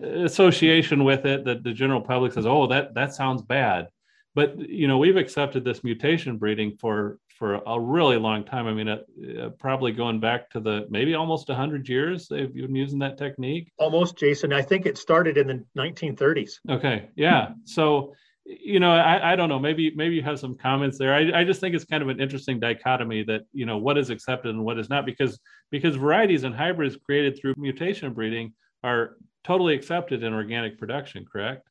association 0.00 1.04
with 1.04 1.26
it 1.26 1.44
that 1.44 1.62
the 1.62 1.72
general 1.72 2.00
public 2.00 2.32
says, 2.32 2.46
"Oh, 2.46 2.66
that 2.68 2.94
that 2.94 3.14
sounds 3.14 3.42
bad." 3.42 3.88
But 4.34 4.58
you 4.58 4.88
know, 4.88 4.98
we've 4.98 5.16
accepted 5.16 5.64
this 5.64 5.84
mutation 5.84 6.38
breeding 6.38 6.76
for 6.76 7.18
for 7.38 7.60
a 7.66 7.78
really 7.78 8.16
long 8.16 8.44
time. 8.44 8.66
I 8.66 8.72
mean, 8.72 8.88
uh, 8.88 9.50
probably 9.58 9.92
going 9.92 10.20
back 10.20 10.48
to 10.50 10.60
the 10.60 10.86
maybe 10.90 11.14
almost 11.14 11.48
100 11.48 11.88
years 11.88 12.28
they've 12.28 12.52
been 12.52 12.74
using 12.74 13.00
that 13.00 13.18
technique. 13.18 13.72
Almost, 13.78 14.16
Jason. 14.16 14.52
I 14.52 14.62
think 14.62 14.86
it 14.86 14.96
started 14.96 15.36
in 15.36 15.46
the 15.48 15.64
1930s. 15.76 16.52
Okay, 16.70 17.10
yeah. 17.16 17.50
So 17.64 18.14
you 18.44 18.80
know 18.80 18.90
I, 18.90 19.32
I 19.32 19.36
don't 19.36 19.48
know 19.48 19.58
maybe 19.58 19.92
maybe 19.94 20.16
you 20.16 20.22
have 20.22 20.38
some 20.38 20.56
comments 20.56 20.98
there 20.98 21.14
I, 21.14 21.40
I 21.40 21.44
just 21.44 21.60
think 21.60 21.76
it's 21.76 21.84
kind 21.84 22.02
of 22.02 22.08
an 22.08 22.20
interesting 22.20 22.58
dichotomy 22.58 23.22
that 23.24 23.42
you 23.52 23.66
know 23.66 23.78
what 23.78 23.96
is 23.96 24.10
accepted 24.10 24.52
and 24.52 24.64
what 24.64 24.80
is 24.80 24.90
not 24.90 25.06
because 25.06 25.38
because 25.70 25.94
varieties 25.94 26.42
and 26.42 26.52
hybrids 26.52 26.96
created 26.96 27.38
through 27.38 27.54
mutation 27.56 28.12
breeding 28.12 28.52
are 28.82 29.16
totally 29.44 29.74
accepted 29.74 30.22
in 30.22 30.34
organic 30.34 30.78
production, 30.78 31.24
correct? 31.30 31.68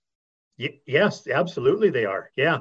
Y- 0.60 0.80
yes, 0.86 1.28
absolutely 1.28 1.90
they 1.90 2.06
are. 2.06 2.30
Yeah. 2.36 2.60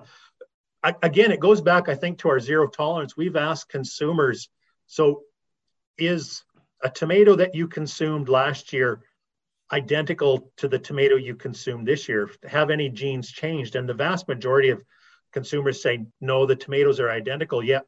I, 0.82 0.94
again, 1.02 1.32
it 1.32 1.40
goes 1.40 1.60
back, 1.60 1.88
I 1.88 1.94
think, 1.94 2.18
to 2.18 2.28
our 2.30 2.40
zero 2.40 2.66
tolerance. 2.68 3.16
We've 3.16 3.36
asked 3.36 3.68
consumers, 3.68 4.48
so 4.86 5.22
is 5.98 6.42
a 6.82 6.88
tomato 6.88 7.36
that 7.36 7.54
you 7.54 7.68
consumed 7.68 8.28
last 8.28 8.72
year 8.72 9.02
identical 9.72 10.52
to 10.56 10.68
the 10.68 10.78
tomato 10.78 11.16
you 11.16 11.36
consumed 11.36 11.86
this 11.86 12.08
year? 12.08 12.30
Have 12.48 12.70
any 12.70 12.88
genes 12.88 13.30
changed? 13.30 13.76
And 13.76 13.88
the 13.88 13.94
vast 13.94 14.26
majority 14.28 14.70
of 14.70 14.82
consumers 15.32 15.82
say, 15.82 16.06
no, 16.20 16.46
the 16.46 16.56
tomatoes 16.56 17.00
are 17.00 17.10
identical. 17.10 17.62
Yet 17.62 17.84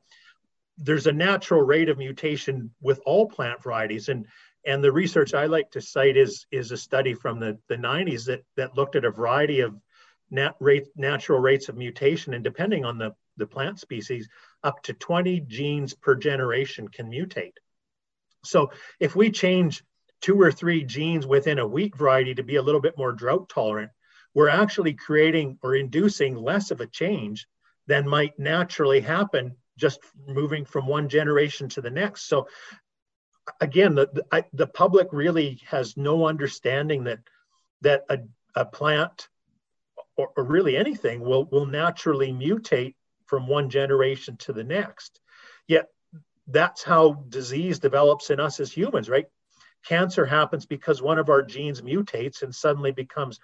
there's 0.79 1.07
a 1.07 1.13
natural 1.13 1.63
rate 1.63 1.89
of 1.89 1.99
mutation 1.99 2.71
with 2.81 3.01
all 3.05 3.29
plant 3.29 3.63
varieties. 3.63 4.09
And 4.09 4.27
and 4.65 4.83
the 4.83 4.93
research 4.93 5.35
I 5.35 5.47
like 5.47 5.71
to 5.73 5.81
cite 5.81 6.17
is, 6.17 6.47
is 6.51 6.71
a 6.71 6.77
study 6.77 7.15
from 7.15 7.41
the, 7.41 7.59
the 7.69 7.77
90s 7.77 8.27
that, 8.27 8.43
that 8.57 8.77
looked 8.77 8.97
at 8.97 9.05
a 9.05 9.11
variety 9.11 9.61
of 9.61 9.75
nat 10.31 10.55
rate, 10.61 10.87
natural 10.97 11.41
rates 11.41 11.69
of 11.69 11.77
mutation. 11.77 12.35
And 12.35 12.45
depending 12.45 12.85
on 12.85 12.99
the, 12.99 13.15
the 13.37 13.47
plant 13.47 13.81
species, 13.81 14.29
up 14.63 14.83
to 14.85 14.93
20 14.93 15.41
genes 15.41 15.95
per 15.95 16.15
generation 16.15 16.89
can 16.89 17.11
mutate. 17.11 17.57
So 18.45 18.71
if 19.01 19.17
we 19.17 19.31
change 19.31 19.83
two 20.21 20.41
or 20.41 20.53
three 20.53 20.85
genes 20.85 21.27
within 21.27 21.59
a 21.59 21.67
wheat 21.67 21.97
variety 21.97 22.35
to 22.35 22.43
be 22.43 22.57
a 22.57 22.63
little 22.63 22.81
bit 22.81 22.97
more 22.97 23.13
drought 23.13 23.49
tolerant, 23.49 23.91
we're 24.35 24.49
actually 24.49 24.95
creating 24.95 25.59
or 25.63 25.75
inducing 25.75 26.37
less 26.37 26.71
of 26.71 26.81
a 26.81 26.87
change 26.87 27.47
than 27.87 28.09
might 28.09 28.39
naturally 28.39 29.01
happen 29.01 29.57
just 29.77 30.01
moving 30.27 30.65
from 30.65 30.87
one 30.87 31.09
generation 31.09 31.69
to 31.71 31.81
the 31.81 31.91
next. 31.91 32.29
So 32.29 32.47
again, 33.61 33.95
the, 33.95 34.09
the, 34.13 34.25
I, 34.31 34.45
the, 34.53 34.67
public 34.67 35.09
really 35.13 35.61
has 35.69 35.97
no 35.97 36.27
understanding 36.27 37.05
that 37.05 37.21
that 37.81 38.05
a, 38.09 38.19
a 38.55 38.65
plant 38.65 39.29
or, 40.17 40.31
or, 40.37 40.45
really 40.45 40.77
anything 40.77 41.21
will, 41.21 41.45
will 41.47 41.67
naturally 41.67 42.33
mutate 42.33 42.95
from 43.27 43.49
one 43.49 43.71
generation 43.71 44.37
to 44.37 44.53
the 44.53 44.63
next. 44.63 45.21
Yet 45.67 45.89
that's 46.47 46.83
how 46.83 47.25
disease 47.29 47.79
develops 47.79 48.31
in 48.31 48.39
us 48.39 48.61
as 48.61 48.71
humans, 48.71 49.09
right? 49.09 49.27
Cancer 49.85 50.25
happens 50.25 50.67
because 50.67 51.03
one 51.03 51.19
of 51.19 51.29
our 51.29 51.43
genes 51.43 51.81
mutates 51.83 52.43
and 52.43 52.55
suddenly 52.55 52.93
becomes 52.93 53.41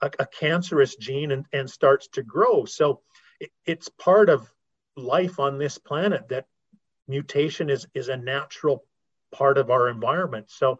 a, 0.00 0.10
a 0.18 0.26
cancerous 0.26 0.96
gene 0.96 1.32
and, 1.32 1.44
and 1.52 1.68
starts 1.68 2.08
to 2.08 2.22
grow. 2.22 2.64
So 2.64 3.00
it, 3.40 3.50
it's 3.66 3.88
part 3.88 4.30
of 4.30 4.50
life 4.96 5.38
on 5.38 5.58
this 5.58 5.76
planet 5.76 6.28
that 6.28 6.46
mutation 7.06 7.68
is, 7.68 7.86
is 7.94 8.08
a 8.08 8.16
natural 8.16 8.84
part 9.34 9.58
of 9.58 9.70
our 9.70 9.88
environment. 9.88 10.46
So 10.50 10.78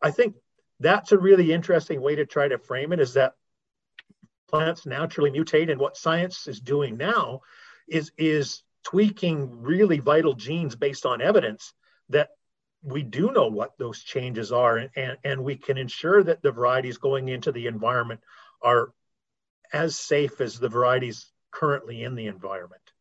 I 0.00 0.10
think 0.10 0.36
that's 0.78 1.12
a 1.12 1.18
really 1.18 1.52
interesting 1.52 2.00
way 2.00 2.16
to 2.16 2.26
try 2.26 2.48
to 2.48 2.58
frame 2.58 2.92
it 2.92 3.00
is 3.00 3.14
that 3.14 3.34
plants 4.48 4.84
naturally 4.84 5.30
mutate 5.30 5.70
and 5.70 5.80
what 5.80 5.96
science 5.96 6.46
is 6.46 6.60
doing 6.60 6.96
now 6.96 7.40
is 7.88 8.12
is 8.18 8.62
tweaking 8.84 9.62
really 9.62 9.98
vital 9.98 10.34
genes 10.34 10.76
based 10.76 11.06
on 11.06 11.22
evidence 11.22 11.72
that 12.10 12.30
we 12.82 13.02
do 13.02 13.30
know 13.30 13.46
what 13.46 13.78
those 13.78 14.02
changes 14.02 14.50
are 14.52 14.76
and, 14.76 14.90
and, 14.96 15.16
and 15.24 15.44
we 15.44 15.56
can 15.56 15.78
ensure 15.78 16.22
that 16.22 16.42
the 16.42 16.50
varieties 16.50 16.98
going 16.98 17.28
into 17.28 17.52
the 17.52 17.66
environment 17.66 18.20
are 18.60 18.92
as 19.72 19.96
safe 19.96 20.40
as 20.40 20.58
the 20.58 20.68
varieties 20.68 21.30
currently 21.52 22.02
in 22.02 22.14
the 22.16 22.26
environment 22.26 22.91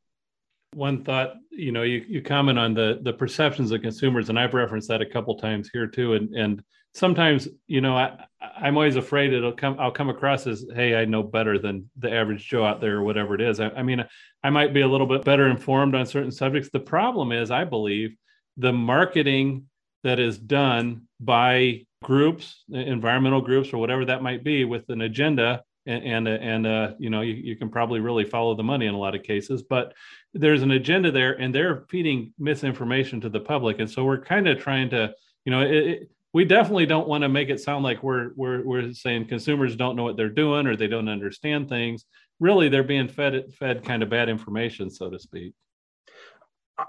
One 0.73 1.03
thought, 1.03 1.33
you 1.49 1.71
know, 1.71 1.83
you, 1.83 2.05
you 2.07 2.21
comment 2.21 2.57
on 2.57 2.73
the 2.73 2.99
the 3.01 3.13
perceptions 3.13 3.71
of 3.71 3.81
consumers, 3.81 4.29
and 4.29 4.39
I've 4.39 4.53
referenced 4.53 4.87
that 4.87 5.01
a 5.01 5.05
couple 5.05 5.35
times 5.37 5.69
here 5.71 5.87
too. 5.87 6.13
And 6.13 6.33
and 6.33 6.63
sometimes, 6.93 7.47
you 7.67 7.81
know, 7.81 7.97
I 7.97 8.25
I'm 8.41 8.77
always 8.77 8.95
afraid 8.95 9.33
it'll 9.33 9.51
come 9.51 9.75
I'll 9.79 9.91
come 9.91 10.09
across 10.09 10.47
as, 10.47 10.65
hey, 10.73 10.95
I 10.95 11.05
know 11.05 11.23
better 11.23 11.59
than 11.59 11.89
the 11.97 12.11
average 12.11 12.47
Joe 12.47 12.65
out 12.65 12.79
there 12.79 12.97
or 12.97 13.03
whatever 13.03 13.35
it 13.35 13.41
is. 13.41 13.59
I, 13.59 13.69
I 13.69 13.83
mean, 13.83 14.05
I 14.43 14.49
might 14.49 14.73
be 14.73 14.81
a 14.81 14.87
little 14.87 15.07
bit 15.07 15.25
better 15.25 15.47
informed 15.47 15.93
on 15.93 16.05
certain 16.05 16.31
subjects. 16.31 16.69
The 16.71 16.79
problem 16.79 17.31
is, 17.31 17.51
I 17.51 17.65
believe 17.65 18.15
the 18.57 18.73
marketing 18.73 19.65
that 20.03 20.19
is 20.19 20.37
done 20.37 21.03
by 21.19 21.85
groups, 22.03 22.63
environmental 22.71 23.41
groups, 23.41 23.73
or 23.73 23.77
whatever 23.77 24.05
that 24.05 24.23
might 24.23 24.43
be, 24.43 24.65
with 24.65 24.89
an 24.89 25.01
agenda 25.01 25.63
and 25.85 26.03
and, 26.03 26.27
and 26.27 26.67
uh, 26.67 26.91
you 26.99 27.09
know 27.09 27.21
you, 27.21 27.33
you 27.33 27.55
can 27.55 27.69
probably 27.69 27.99
really 27.99 28.25
follow 28.25 28.55
the 28.55 28.63
money 28.63 28.85
in 28.85 28.93
a 28.93 28.99
lot 28.99 29.15
of 29.15 29.23
cases 29.23 29.63
but 29.63 29.93
there's 30.33 30.61
an 30.61 30.71
agenda 30.71 31.11
there 31.11 31.33
and 31.33 31.53
they're 31.53 31.85
feeding 31.89 32.33
misinformation 32.39 33.19
to 33.21 33.29
the 33.29 33.39
public. 33.39 33.79
And 33.79 33.89
so 33.89 34.03
we're 34.03 34.21
kind 34.21 34.47
of 34.47 34.59
trying 34.59 34.89
to 34.91 35.13
you 35.45 35.51
know 35.51 35.61
it, 35.61 35.71
it, 35.71 36.11
we 36.33 36.45
definitely 36.45 36.85
don't 36.85 37.07
want 37.07 37.23
to 37.23 37.29
make 37.29 37.49
it 37.49 37.59
sound 37.59 37.83
like 37.83 38.01
we're 38.03 38.31
we're 38.35 38.63
we're 38.63 38.93
saying 38.93 39.27
consumers 39.27 39.75
don't 39.75 39.95
know 39.95 40.03
what 40.03 40.15
they're 40.15 40.29
doing 40.29 40.67
or 40.67 40.75
they 40.75 40.87
don't 40.87 41.09
understand 41.09 41.67
things. 41.67 42.05
Really 42.39 42.69
they're 42.69 42.83
being 42.83 43.07
fed 43.07 43.53
fed 43.59 43.83
kind 43.83 44.03
of 44.03 44.09
bad 44.09 44.29
information 44.29 44.89
so 44.89 45.09
to 45.09 45.19
speak 45.19 45.53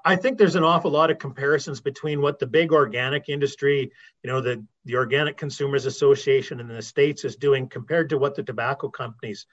I 0.04 0.16
think 0.16 0.38
there's 0.38 0.56
an 0.56 0.64
awful 0.64 0.90
lot 0.90 1.10
of 1.10 1.18
comparisons 1.18 1.80
between 1.80 2.20
what 2.20 2.38
the 2.38 2.46
big 2.46 2.72
organic 2.72 3.28
industry, 3.28 3.90
you 4.22 4.30
know, 4.30 4.40
the, 4.40 4.64
the 4.84 4.96
Organic 4.96 5.36
Consumers 5.36 5.86
Association 5.86 6.60
in 6.60 6.68
the 6.68 6.82
States 6.82 7.24
is 7.24 7.36
doing 7.36 7.68
compared 7.68 8.08
to 8.10 8.18
what 8.18 8.34
the 8.34 8.42
tobacco 8.42 8.88
companies 8.88 9.46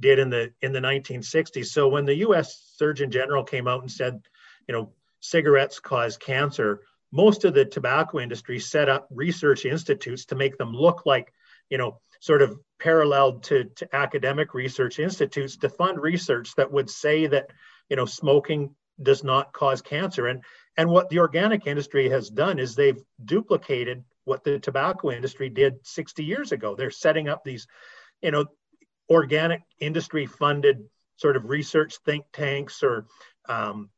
did 0.00 0.18
in 0.18 0.30
the 0.30 0.52
in 0.60 0.72
the 0.72 0.80
1960s. 0.80 1.66
So 1.66 1.88
when 1.88 2.04
the 2.04 2.16
US 2.16 2.74
Surgeon 2.76 3.10
General 3.10 3.44
came 3.44 3.66
out 3.66 3.80
and 3.80 3.90
said, 3.90 4.20
you 4.66 4.74
know, 4.74 4.92
cigarettes 5.20 5.80
cause 5.80 6.16
cancer, 6.16 6.82
most 7.12 7.44
of 7.44 7.54
the 7.54 7.64
tobacco 7.64 8.20
industry 8.20 8.58
set 8.58 8.88
up 8.88 9.08
research 9.10 9.64
institutes 9.64 10.26
to 10.26 10.34
make 10.34 10.58
them 10.58 10.72
look 10.72 11.06
like, 11.06 11.32
you 11.70 11.78
know, 11.78 12.00
sort 12.20 12.42
of 12.42 12.58
paralleled 12.78 13.44
to, 13.44 13.64
to 13.76 13.96
academic 13.96 14.54
research 14.54 14.98
institutes 14.98 15.56
to 15.56 15.68
fund 15.68 16.00
research 16.00 16.54
that 16.56 16.70
would 16.70 16.90
say 16.90 17.26
that, 17.26 17.50
you 17.88 17.96
know, 17.96 18.04
smoking 18.04 18.74
does 19.02 19.24
not 19.24 19.52
cause 19.52 19.82
cancer. 19.82 20.26
And, 20.26 20.42
and 20.76 20.90
what 20.90 21.08
the 21.08 21.18
organic 21.18 21.66
industry 21.66 22.08
has 22.10 22.30
done 22.30 22.58
is 22.58 22.74
they've 22.74 23.02
duplicated 23.24 24.04
what 24.24 24.44
the 24.44 24.58
tobacco 24.58 25.10
industry 25.10 25.48
did 25.48 25.86
60 25.86 26.24
years 26.24 26.52
ago. 26.52 26.74
They're 26.74 26.90
setting 26.90 27.28
up 27.28 27.44
these, 27.44 27.66
you 28.22 28.30
know, 28.30 28.46
organic 29.10 29.62
industry 29.80 30.26
funded 30.26 30.84
sort 31.16 31.36
of 31.36 31.48
research 31.48 31.96
think 32.04 32.24
tanks 32.32 32.82
or 32.82 33.06
um, 33.48 33.90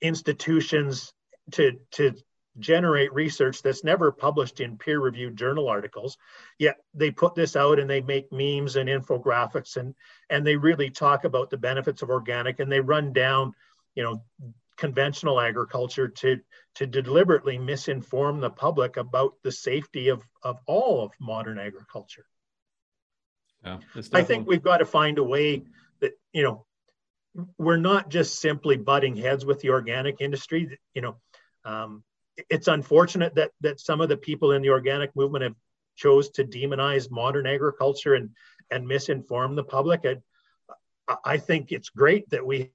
institutions 0.00 1.12
to, 1.52 1.72
to 1.92 2.14
generate 2.58 3.12
research 3.12 3.62
that's 3.62 3.84
never 3.84 4.10
published 4.10 4.60
in 4.60 4.76
peer 4.76 5.00
reviewed 5.00 5.36
journal 5.36 5.68
articles 5.68 6.18
yet 6.58 6.76
they 6.94 7.10
put 7.10 7.34
this 7.34 7.54
out 7.54 7.78
and 7.78 7.88
they 7.88 8.00
make 8.00 8.30
memes 8.32 8.74
and 8.74 8.88
infographics 8.88 9.76
and 9.76 9.94
and 10.30 10.44
they 10.44 10.56
really 10.56 10.90
talk 10.90 11.24
about 11.24 11.48
the 11.48 11.56
benefits 11.56 12.02
of 12.02 12.10
organic 12.10 12.58
and 12.58 12.70
they 12.70 12.80
run 12.80 13.12
down 13.12 13.54
you 13.94 14.02
know 14.02 14.22
conventional 14.76 15.40
agriculture 15.40 16.08
to 16.08 16.38
to 16.74 16.86
deliberately 16.86 17.58
misinform 17.58 18.40
the 18.40 18.50
public 18.50 18.96
about 18.96 19.34
the 19.42 19.52
safety 19.52 20.08
of 20.08 20.22
of 20.42 20.58
all 20.66 21.04
of 21.04 21.12
modern 21.20 21.58
agriculture. 21.58 22.26
Yeah, 23.64 23.78
i 24.14 24.22
think 24.22 24.48
we've 24.48 24.62
got 24.62 24.78
to 24.78 24.86
find 24.86 25.18
a 25.18 25.24
way 25.24 25.64
that 26.00 26.12
you 26.32 26.42
know 26.42 26.64
we're 27.58 27.76
not 27.76 28.08
just 28.08 28.40
simply 28.40 28.78
butting 28.78 29.16
heads 29.16 29.44
with 29.44 29.60
the 29.60 29.68
organic 29.68 30.22
industry 30.22 30.78
you 30.94 31.02
know 31.02 31.16
um, 31.66 32.02
it's 32.48 32.68
unfortunate 32.68 33.34
that 33.34 33.50
that 33.60 33.80
some 33.80 34.00
of 34.00 34.08
the 34.08 34.16
people 34.16 34.52
in 34.52 34.62
the 34.62 34.70
organic 34.70 35.14
movement 35.14 35.42
have 35.42 35.54
chose 35.96 36.30
to 36.30 36.44
demonize 36.44 37.10
modern 37.10 37.46
agriculture 37.46 38.14
and 38.14 38.30
and 38.70 38.86
misinform 38.86 39.56
the 39.56 39.64
public. 39.64 40.06
I, 41.08 41.16
I 41.24 41.38
think 41.38 41.72
it's 41.72 41.90
great 41.90 42.30
that 42.30 42.46
we 42.46 42.70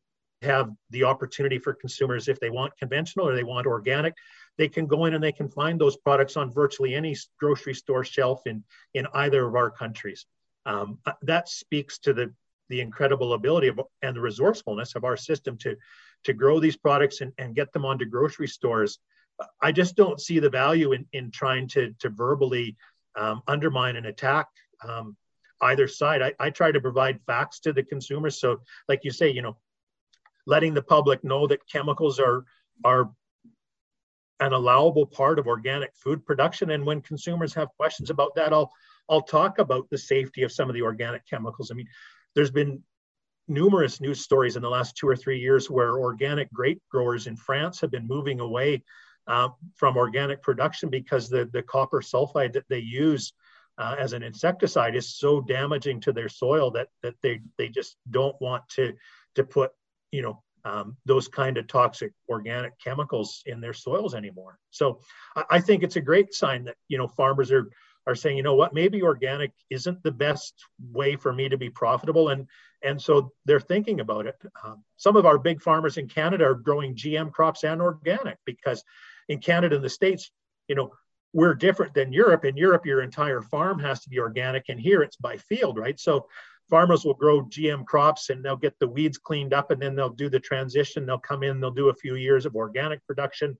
have 0.45 0.71
the 0.91 1.03
opportunity 1.03 1.59
for 1.59 1.73
consumers 1.73 2.27
if 2.27 2.39
they 2.39 2.49
want 2.49 2.77
conventional 2.77 3.27
or 3.27 3.35
they 3.35 3.43
want 3.43 3.67
organic 3.67 4.15
they 4.57 4.69
can 4.69 4.87
go 4.87 5.05
in 5.05 5.13
and 5.13 5.23
they 5.23 5.31
can 5.31 5.49
find 5.49 5.79
those 5.79 5.97
products 5.97 6.37
on 6.37 6.51
virtually 6.51 6.95
any 6.95 7.15
grocery 7.39 7.73
store 7.73 8.03
shelf 8.03 8.41
in 8.45 8.63
in 8.93 9.07
either 9.13 9.45
of 9.45 9.55
our 9.55 9.69
countries. 9.69 10.25
Um, 10.65 10.99
uh, 11.05 11.13
that 11.23 11.49
speaks 11.49 11.99
to 11.99 12.13
the 12.13 12.33
the 12.69 12.81
incredible 12.81 13.33
ability 13.33 13.67
of, 13.67 13.79
and 14.01 14.15
the 14.15 14.21
resourcefulness 14.21 14.95
of 14.95 15.03
our 15.03 15.17
system 15.17 15.57
to 15.59 15.75
to 16.23 16.33
grow 16.33 16.59
these 16.59 16.77
products 16.77 17.21
and, 17.21 17.31
and 17.37 17.55
get 17.55 17.71
them 17.71 17.85
onto 17.85 18.05
grocery 18.05 18.47
stores. 18.47 18.99
I 19.61 19.71
just 19.71 19.95
don't 19.95 20.19
see 20.19 20.39
the 20.39 20.49
value 20.49 20.93
in, 20.93 21.05
in 21.13 21.31
trying 21.31 21.67
to 21.69 21.93
to 21.99 22.09
verbally 22.09 22.77
um, 23.15 23.41
undermine 23.47 23.97
and 23.97 24.05
attack 24.05 24.47
um, 24.83 25.15
either 25.61 25.87
side. 25.87 26.21
I, 26.21 26.33
I 26.39 26.49
try 26.49 26.71
to 26.71 26.81
provide 26.81 27.19
facts 27.27 27.59
to 27.61 27.73
the 27.73 27.83
consumers 27.83 28.39
so 28.39 28.61
like 28.87 29.01
you 29.03 29.11
say 29.11 29.29
you 29.31 29.41
know 29.41 29.57
letting 30.45 30.73
the 30.73 30.81
public 30.81 31.23
know 31.23 31.47
that 31.47 31.67
chemicals 31.67 32.19
are 32.19 32.45
are 32.83 33.11
an 34.39 34.51
allowable 34.51 35.05
part 35.05 35.39
of 35.39 35.47
organic 35.47 35.95
food 35.95 36.25
production. 36.25 36.71
And 36.71 36.85
when 36.85 37.01
consumers 37.01 37.53
have 37.53 37.69
questions 37.77 38.09
about 38.09 38.35
that, 38.35 38.53
I'll 38.53 38.71
I'll 39.09 39.21
talk 39.21 39.59
about 39.59 39.89
the 39.89 39.97
safety 39.97 40.43
of 40.43 40.51
some 40.51 40.69
of 40.69 40.73
the 40.73 40.81
organic 40.81 41.27
chemicals. 41.27 41.71
I 41.71 41.75
mean, 41.75 41.87
there's 42.33 42.51
been 42.51 42.83
numerous 43.47 44.01
news 44.01 44.21
stories 44.21 44.55
in 44.55 44.61
the 44.61 44.69
last 44.69 44.97
two 44.97 45.07
or 45.07 45.15
three 45.15 45.39
years 45.39 45.69
where 45.69 45.99
organic 45.99 46.51
grape 46.51 46.81
growers 46.89 47.27
in 47.27 47.35
France 47.35 47.79
have 47.81 47.91
been 47.91 48.07
moving 48.07 48.39
away 48.39 48.83
uh, 49.27 49.49
from 49.75 49.97
organic 49.97 50.41
production 50.41 50.89
because 50.89 51.29
the, 51.29 51.49
the 51.53 51.61
copper 51.61 52.01
sulfide 52.01 52.53
that 52.53 52.67
they 52.69 52.79
use 52.79 53.33
uh, 53.77 53.95
as 53.99 54.13
an 54.13 54.23
insecticide 54.23 54.95
is 54.95 55.15
so 55.15 55.41
damaging 55.41 55.99
to 55.99 56.11
their 56.11 56.29
soil 56.29 56.71
that, 56.71 56.87
that 57.03 57.15
they, 57.21 57.41
they 57.57 57.67
just 57.67 57.97
don't 58.09 58.39
want 58.39 58.67
to, 58.69 58.93
to 59.35 59.43
put 59.43 59.71
you 60.15 60.21
know 60.21 60.41
um, 60.65 60.97
those 61.05 61.27
kind 61.27 61.57
of 61.57 61.67
toxic 61.67 62.11
organic 62.27 62.77
chemicals 62.79 63.43
in 63.45 63.61
their 63.61 63.73
soils 63.73 64.15
anymore. 64.15 64.57
So 64.71 64.99
I, 65.35 65.43
I, 65.51 65.59
think 65.61 65.83
it's 65.83 65.95
a 65.95 66.01
great 66.01 66.33
sign 66.33 66.63
that 66.63 66.75
you 66.87 66.97
know 66.97 67.07
farmers 67.07 67.51
are 67.51 67.69
are 68.07 68.15
saying, 68.15 68.37
you 68.37 68.43
know 68.43 68.55
what, 68.55 68.73
maybe 68.73 69.01
organic 69.01 69.51
isn't 69.69 70.01
the 70.03 70.11
best 70.11 70.53
way 70.91 71.15
for 71.15 71.33
me 71.33 71.49
to 71.49 71.57
be 71.57 71.69
profitable, 71.69 72.29
and 72.29 72.47
and 72.83 72.99
so 73.01 73.31
they're 73.45 73.59
thinking 73.59 73.99
about 73.99 74.25
it. 74.25 74.35
Um, 74.63 74.83
some 74.97 75.15
of 75.15 75.25
our 75.25 75.37
big 75.37 75.61
farmers 75.61 75.97
in 75.97 76.07
Canada 76.07 76.45
are 76.45 76.55
growing 76.55 76.95
GM 76.95 77.31
crops 77.31 77.63
and 77.63 77.81
organic 77.81 78.37
because 78.45 78.83
in 79.29 79.39
Canada 79.39 79.75
and 79.75 79.85
the 79.85 79.89
states, 79.89 80.31
you 80.67 80.75
know. 80.75 80.91
We're 81.37 81.53
different 81.53 81.93
than 81.93 82.13
Europe. 82.13 82.45
In 82.45 82.55
Europe, 82.55 82.85
your 82.85 83.01
entire 83.01 83.41
farm 83.41 83.77
has 83.79 83.99
to 83.99 84.09
be 84.09 84.19
organic, 84.19 84.69
and 84.69 84.79
here 84.79 85.01
it's 85.01 85.17
by 85.17 85.35
field, 85.35 85.77
right? 85.77 85.99
So, 85.99 86.27
farmers 86.69 87.05
will 87.05 87.13
grow 87.13 87.43
GM 87.43 87.85
crops 87.85 88.29
and 88.29 88.43
they'll 88.43 88.55
get 88.55 88.77
the 88.79 88.87
weeds 88.87 89.17
cleaned 89.17 89.53
up 89.53 89.71
and 89.71 89.81
then 89.81 89.95
they'll 89.95 90.09
do 90.09 90.29
the 90.29 90.39
transition. 90.39 91.05
They'll 91.05 91.17
come 91.17 91.43
in, 91.43 91.59
they'll 91.59 91.71
do 91.71 91.89
a 91.89 91.95
few 91.95 92.15
years 92.15 92.45
of 92.45 92.55
organic 92.55 93.05
production. 93.05 93.57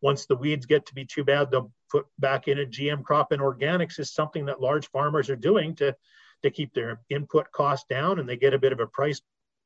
Once 0.00 0.26
the 0.26 0.36
weeds 0.36 0.66
get 0.66 0.86
to 0.86 0.94
be 0.94 1.04
too 1.04 1.24
bad, 1.24 1.50
they'll 1.50 1.72
put 1.90 2.06
back 2.18 2.48
in 2.48 2.58
a 2.58 2.66
GM 2.66 3.02
crop. 3.02 3.32
And 3.32 3.40
organics 3.40 3.98
is 3.98 4.12
something 4.12 4.46
that 4.46 4.60
large 4.60 4.88
farmers 4.90 5.30
are 5.30 5.36
doing 5.36 5.74
to, 5.76 5.96
to 6.42 6.50
keep 6.50 6.74
their 6.74 7.00
input 7.08 7.50
costs 7.52 7.86
down 7.88 8.18
and 8.18 8.28
they 8.28 8.36
get 8.36 8.54
a 8.54 8.58
bit 8.58 8.72
of 8.72 8.80
a 8.80 8.86
price 8.86 9.20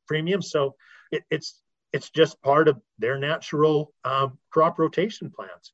premium. 0.07 0.43
So 0.43 0.77
it, 1.11 1.25
it's 1.31 1.61
it's 1.93 2.11
just 2.11 2.41
part 2.43 2.69
of 2.69 2.81
their 2.99 3.19
natural 3.19 3.95
um, 4.05 4.39
crop 4.51 4.79
rotation 4.79 5.31
plans. 5.31 5.73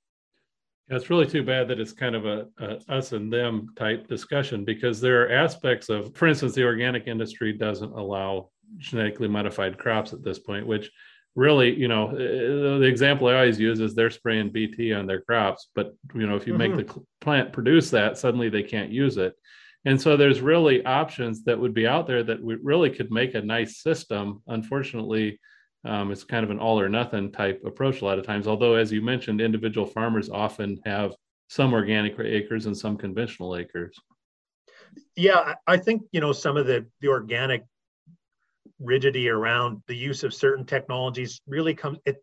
It's 0.88 1.08
really 1.08 1.26
too 1.26 1.42
bad 1.42 1.68
that 1.68 1.80
it's 1.80 1.92
kind 1.92 2.14
of 2.14 2.26
a, 2.26 2.46
a, 2.58 2.78
us 2.92 3.12
and 3.12 3.32
them 3.32 3.68
type 3.76 4.06
discussion 4.06 4.64
because 4.64 5.00
there 5.00 5.22
are 5.22 5.32
aspects 5.32 5.88
of, 5.88 6.14
for 6.14 6.28
instance, 6.28 6.54
the 6.54 6.64
organic 6.64 7.06
industry 7.06 7.52
doesn't 7.54 7.92
allow 7.92 8.50
genetically 8.76 9.28
modified 9.28 9.78
crops 9.78 10.12
at 10.12 10.22
this 10.22 10.38
point, 10.38 10.66
which 10.66 10.90
really, 11.34 11.74
you 11.74 11.88
know, 11.88 12.08
uh, 12.08 12.78
the 12.78 12.86
example 12.86 13.28
I 13.28 13.34
always 13.34 13.58
use 13.58 13.80
is 13.80 13.94
they're 13.94 14.10
spraying 14.10 14.50
BT 14.50 14.92
on 14.92 15.06
their 15.06 15.22
crops, 15.22 15.68
but 15.74 15.94
you 16.14 16.26
know, 16.26 16.36
if 16.36 16.46
you 16.46 16.54
mm-hmm. 16.54 16.76
make 16.76 16.86
the 16.86 17.02
plant 17.20 17.52
produce 17.52 17.90
that, 17.90 18.18
suddenly 18.18 18.48
they 18.48 18.62
can't 18.62 18.90
use 18.90 19.16
it. 19.16 19.34
And 19.86 20.00
so 20.00 20.16
there's 20.16 20.40
really 20.40 20.84
options 20.84 21.44
that 21.44 21.58
would 21.58 21.74
be 21.74 21.86
out 21.86 22.06
there 22.06 22.22
that 22.22 22.42
we 22.42 22.56
really 22.62 22.90
could 22.90 23.10
make 23.10 23.34
a 23.34 23.42
nice 23.42 23.82
system. 23.82 24.42
Unfortunately, 24.46 25.38
um, 25.84 26.10
it's 26.10 26.24
kind 26.24 26.44
of 26.44 26.50
an 26.50 26.58
all 26.58 26.80
or 26.80 26.88
nothing 26.88 27.30
type 27.30 27.62
approach 27.64 28.00
a 28.00 28.04
lot 28.04 28.18
of 28.18 28.26
times. 28.26 28.46
Although, 28.46 28.74
as 28.74 28.92
you 28.92 29.02
mentioned, 29.02 29.40
individual 29.40 29.86
farmers 29.86 30.30
often 30.30 30.80
have 30.84 31.14
some 31.48 31.74
organic 31.74 32.18
acres 32.18 32.66
and 32.66 32.76
some 32.76 32.96
conventional 32.96 33.56
acres. 33.56 33.96
Yeah, 35.16 35.54
I 35.66 35.76
think 35.76 36.02
you 36.12 36.20
know 36.20 36.32
some 36.32 36.56
of 36.56 36.66
the 36.66 36.86
the 37.00 37.08
organic 37.08 37.64
rigidity 38.80 39.28
around 39.28 39.82
the 39.86 39.96
use 39.96 40.24
of 40.24 40.34
certain 40.34 40.64
technologies 40.64 41.40
really 41.46 41.74
comes 41.74 41.98
it 42.06 42.22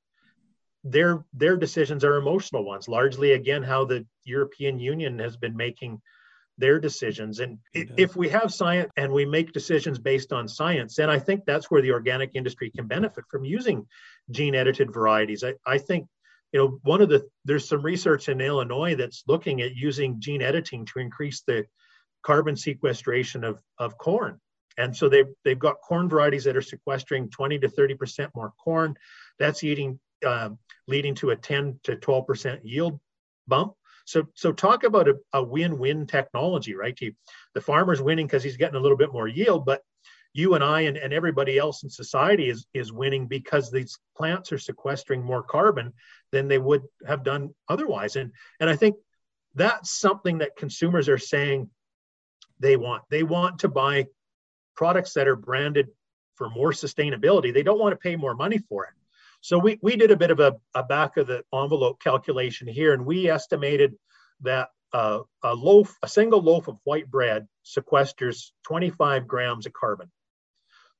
their 0.83 1.23
their 1.33 1.55
decisions 1.55 2.03
are 2.03 2.17
emotional 2.17 2.65
ones 2.65 2.87
largely 2.87 3.33
again 3.33 3.63
how 3.63 3.85
the 3.85 4.05
european 4.25 4.79
union 4.79 5.17
has 5.19 5.37
been 5.37 5.55
making 5.55 6.01
their 6.57 6.79
decisions. 6.79 7.39
And 7.39 7.57
if 7.73 8.15
we 8.15 8.29
have 8.29 8.53
science 8.53 8.91
and 8.97 9.11
we 9.11 9.25
make 9.25 9.51
decisions 9.51 9.99
based 9.99 10.31
on 10.31 10.47
science, 10.47 10.95
then 10.95 11.09
I 11.09 11.19
think 11.19 11.45
that's 11.45 11.71
where 11.71 11.81
the 11.81 11.91
organic 11.91 12.31
industry 12.35 12.69
can 12.69 12.87
benefit 12.87 13.25
from 13.29 13.43
using 13.43 13.87
gene 14.29 14.55
edited 14.55 14.93
varieties. 14.93 15.43
I, 15.43 15.53
I 15.65 15.77
think, 15.77 16.07
you 16.51 16.59
know, 16.59 16.79
one 16.83 17.01
of 17.01 17.09
the, 17.09 17.27
there's 17.45 17.67
some 17.67 17.81
research 17.81 18.29
in 18.29 18.41
Illinois 18.41 18.95
that's 18.95 19.23
looking 19.27 19.61
at 19.61 19.75
using 19.75 20.19
gene 20.19 20.41
editing 20.41 20.85
to 20.87 20.99
increase 20.99 21.41
the 21.47 21.65
carbon 22.23 22.55
sequestration 22.55 23.43
of, 23.43 23.61
of 23.79 23.97
corn. 23.97 24.39
And 24.77 24.95
so 24.95 25.09
they've, 25.09 25.27
they've 25.43 25.59
got 25.59 25.81
corn 25.81 26.09
varieties 26.09 26.43
that 26.45 26.55
are 26.55 26.61
sequestering 26.61 27.29
20 27.29 27.59
to 27.59 27.67
30% 27.67 28.29
more 28.35 28.53
corn. 28.63 28.95
That's 29.39 29.63
eating, 29.63 29.99
uh, 30.25 30.49
leading 30.87 31.15
to 31.15 31.31
a 31.31 31.35
10 31.35 31.79
to 31.83 31.95
12% 31.95 32.59
yield 32.63 32.99
bump. 33.47 33.73
So, 34.11 34.27
so 34.35 34.51
talk 34.51 34.83
about 34.83 35.07
a, 35.07 35.15
a 35.31 35.41
win-win 35.41 36.05
technology, 36.05 36.75
right? 36.75 36.97
He, 36.99 37.15
the 37.53 37.61
farmer's 37.61 38.01
winning 38.01 38.27
because 38.27 38.43
he's 38.43 38.57
getting 38.57 38.75
a 38.75 38.79
little 38.79 38.97
bit 38.97 39.13
more 39.13 39.27
yield, 39.27 39.65
but 39.65 39.81
you 40.33 40.53
and 40.55 40.63
I 40.63 40.81
and, 40.81 40.97
and 40.97 41.13
everybody 41.13 41.57
else 41.57 41.83
in 41.83 41.89
society 41.89 42.49
is, 42.49 42.65
is 42.73 42.91
winning 42.91 43.27
because 43.27 43.71
these 43.71 43.97
plants 44.17 44.51
are 44.51 44.57
sequestering 44.57 45.23
more 45.23 45.43
carbon 45.43 45.93
than 46.31 46.47
they 46.47 46.57
would 46.57 46.83
have 47.07 47.23
done 47.23 47.53
otherwise. 47.69 48.17
And, 48.17 48.31
and 48.59 48.69
I 48.69 48.75
think 48.75 48.97
that's 49.55 49.97
something 49.97 50.39
that 50.39 50.57
consumers 50.57 51.07
are 51.07 51.17
saying 51.17 51.69
they 52.59 52.75
want. 52.75 53.03
They 53.09 53.23
want 53.23 53.59
to 53.59 53.69
buy 53.69 54.07
products 54.75 55.13
that 55.13 55.27
are 55.27 55.35
branded 55.35 55.87
for 56.35 56.49
more 56.49 56.71
sustainability. 56.71 57.53
They 57.53 57.63
don't 57.63 57.79
want 57.79 57.93
to 57.93 57.97
pay 57.97 58.15
more 58.15 58.35
money 58.35 58.57
for 58.57 58.85
it. 58.85 58.93
So 59.41 59.57
we, 59.57 59.79
we 59.81 59.95
did 59.95 60.11
a 60.11 60.17
bit 60.17 60.31
of 60.31 60.39
a, 60.39 60.55
a 60.75 60.83
back 60.83 61.17
of 61.17 61.27
the 61.27 61.43
envelope 61.53 62.01
calculation 62.01 62.67
here, 62.67 62.93
and 62.93 63.05
we 63.05 63.29
estimated 63.29 63.95
that 64.41 64.69
uh, 64.93 65.19
a 65.43 65.53
loaf, 65.55 65.97
a 66.03 66.07
single 66.07 66.41
loaf 66.41 66.67
of 66.67 66.77
white 66.83 67.09
bread 67.09 67.47
sequesters 67.65 68.51
25 68.65 69.27
grams 69.27 69.65
of 69.65 69.73
carbon. 69.73 70.11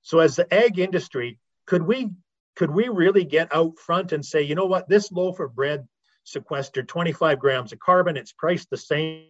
So 0.01 0.19
as 0.19 0.35
the 0.35 0.51
ag 0.53 0.79
industry, 0.79 1.39
could 1.67 1.83
we 1.83 2.09
could 2.55 2.71
we 2.71 2.89
really 2.89 3.23
get 3.23 3.53
out 3.55 3.79
front 3.79 4.11
and 4.11 4.25
say, 4.25 4.41
you 4.41 4.55
know 4.55 4.65
what, 4.65 4.89
this 4.89 5.11
loaf 5.11 5.39
of 5.39 5.55
bread 5.55 5.87
sequestered 6.23 6.87
25 6.87 7.39
grams 7.39 7.71
of 7.71 7.79
carbon, 7.79 8.17
it's 8.17 8.33
priced 8.33 8.69
the 8.69 8.77
same 8.77 9.27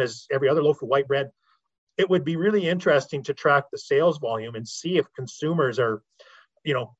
as 0.00 0.26
every 0.30 0.48
other 0.48 0.62
loaf 0.62 0.82
of 0.82 0.88
white 0.88 1.06
bread. 1.06 1.30
It 1.96 2.10
would 2.10 2.24
be 2.24 2.36
really 2.36 2.68
interesting 2.68 3.22
to 3.24 3.34
track 3.34 3.64
the 3.70 3.78
sales 3.78 4.18
volume 4.18 4.54
and 4.56 4.66
see 4.66 4.98
if 4.98 5.06
consumers 5.14 5.78
are, 5.78 6.02
you 6.64 6.74
know, 6.74 6.96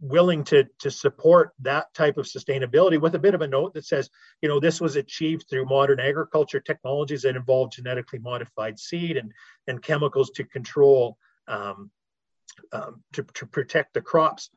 willing 0.00 0.42
to 0.42 0.66
to 0.78 0.90
support 0.90 1.52
that 1.60 1.92
type 1.92 2.16
of 2.16 2.24
sustainability 2.24 2.98
with 2.98 3.14
a 3.14 3.18
bit 3.18 3.34
of 3.34 3.42
a 3.42 3.46
note 3.46 3.74
that 3.74 3.84
says 3.84 4.08
you 4.40 4.48
know 4.48 4.58
this 4.58 4.80
was 4.80 4.96
achieved 4.96 5.44
through 5.48 5.66
modern 5.66 6.00
agriculture 6.00 6.60
technologies 6.60 7.22
that 7.22 7.36
involve 7.36 7.70
genetically 7.70 8.18
modified 8.18 8.78
seed 8.78 9.18
and 9.18 9.30
and 9.66 9.82
chemicals 9.82 10.30
to 10.30 10.44
control 10.44 11.18
um, 11.48 11.90
um, 12.72 13.02
to, 13.12 13.22
to 13.34 13.46
protect 13.46 13.92
the 13.92 14.00
crops. 14.00 14.50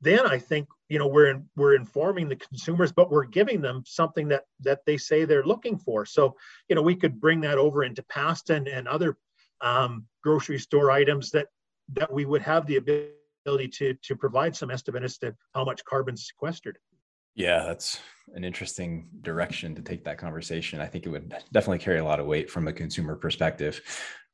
Then 0.00 0.26
i 0.26 0.38
think 0.38 0.68
you 0.88 0.98
know 0.98 1.06
we're 1.06 1.30
in, 1.30 1.48
we're 1.54 1.74
informing 1.74 2.28
the 2.28 2.36
consumers 2.36 2.92
but 2.92 3.10
we're 3.10 3.24
giving 3.24 3.60
them 3.60 3.82
something 3.86 4.28
that 4.28 4.44
that 4.60 4.80
they 4.86 4.96
say 4.96 5.24
they're 5.24 5.44
looking 5.44 5.76
for. 5.76 6.06
So 6.06 6.34
you 6.68 6.76
know 6.76 6.82
we 6.82 6.96
could 6.96 7.20
bring 7.20 7.42
that 7.42 7.58
over 7.58 7.84
into 7.84 8.02
pasta 8.04 8.54
and, 8.54 8.68
and 8.68 8.88
other 8.88 9.18
um, 9.60 10.06
grocery 10.22 10.58
store 10.58 10.90
items 10.90 11.30
that 11.32 11.48
that 11.92 12.10
we 12.10 12.24
would 12.24 12.42
have 12.42 12.66
the 12.66 12.76
ability 12.76 13.12
ability 13.44 13.68
to 13.68 13.94
to 14.02 14.16
provide 14.16 14.54
some 14.54 14.70
estimate 14.70 15.02
as 15.02 15.18
to 15.18 15.34
how 15.54 15.64
much 15.64 15.84
carbon 15.84 16.16
sequestered. 16.16 16.78
Yeah, 17.34 17.64
that's 17.66 18.00
an 18.34 18.42
interesting 18.44 19.08
direction 19.22 19.74
to 19.76 19.82
take 19.82 20.04
that 20.04 20.18
conversation. 20.18 20.80
I 20.80 20.86
think 20.86 21.06
it 21.06 21.10
would 21.10 21.32
definitely 21.52 21.78
carry 21.78 21.98
a 21.98 22.04
lot 22.04 22.20
of 22.20 22.26
weight 22.26 22.50
from 22.50 22.66
a 22.66 22.72
consumer 22.72 23.14
perspective. 23.14 23.80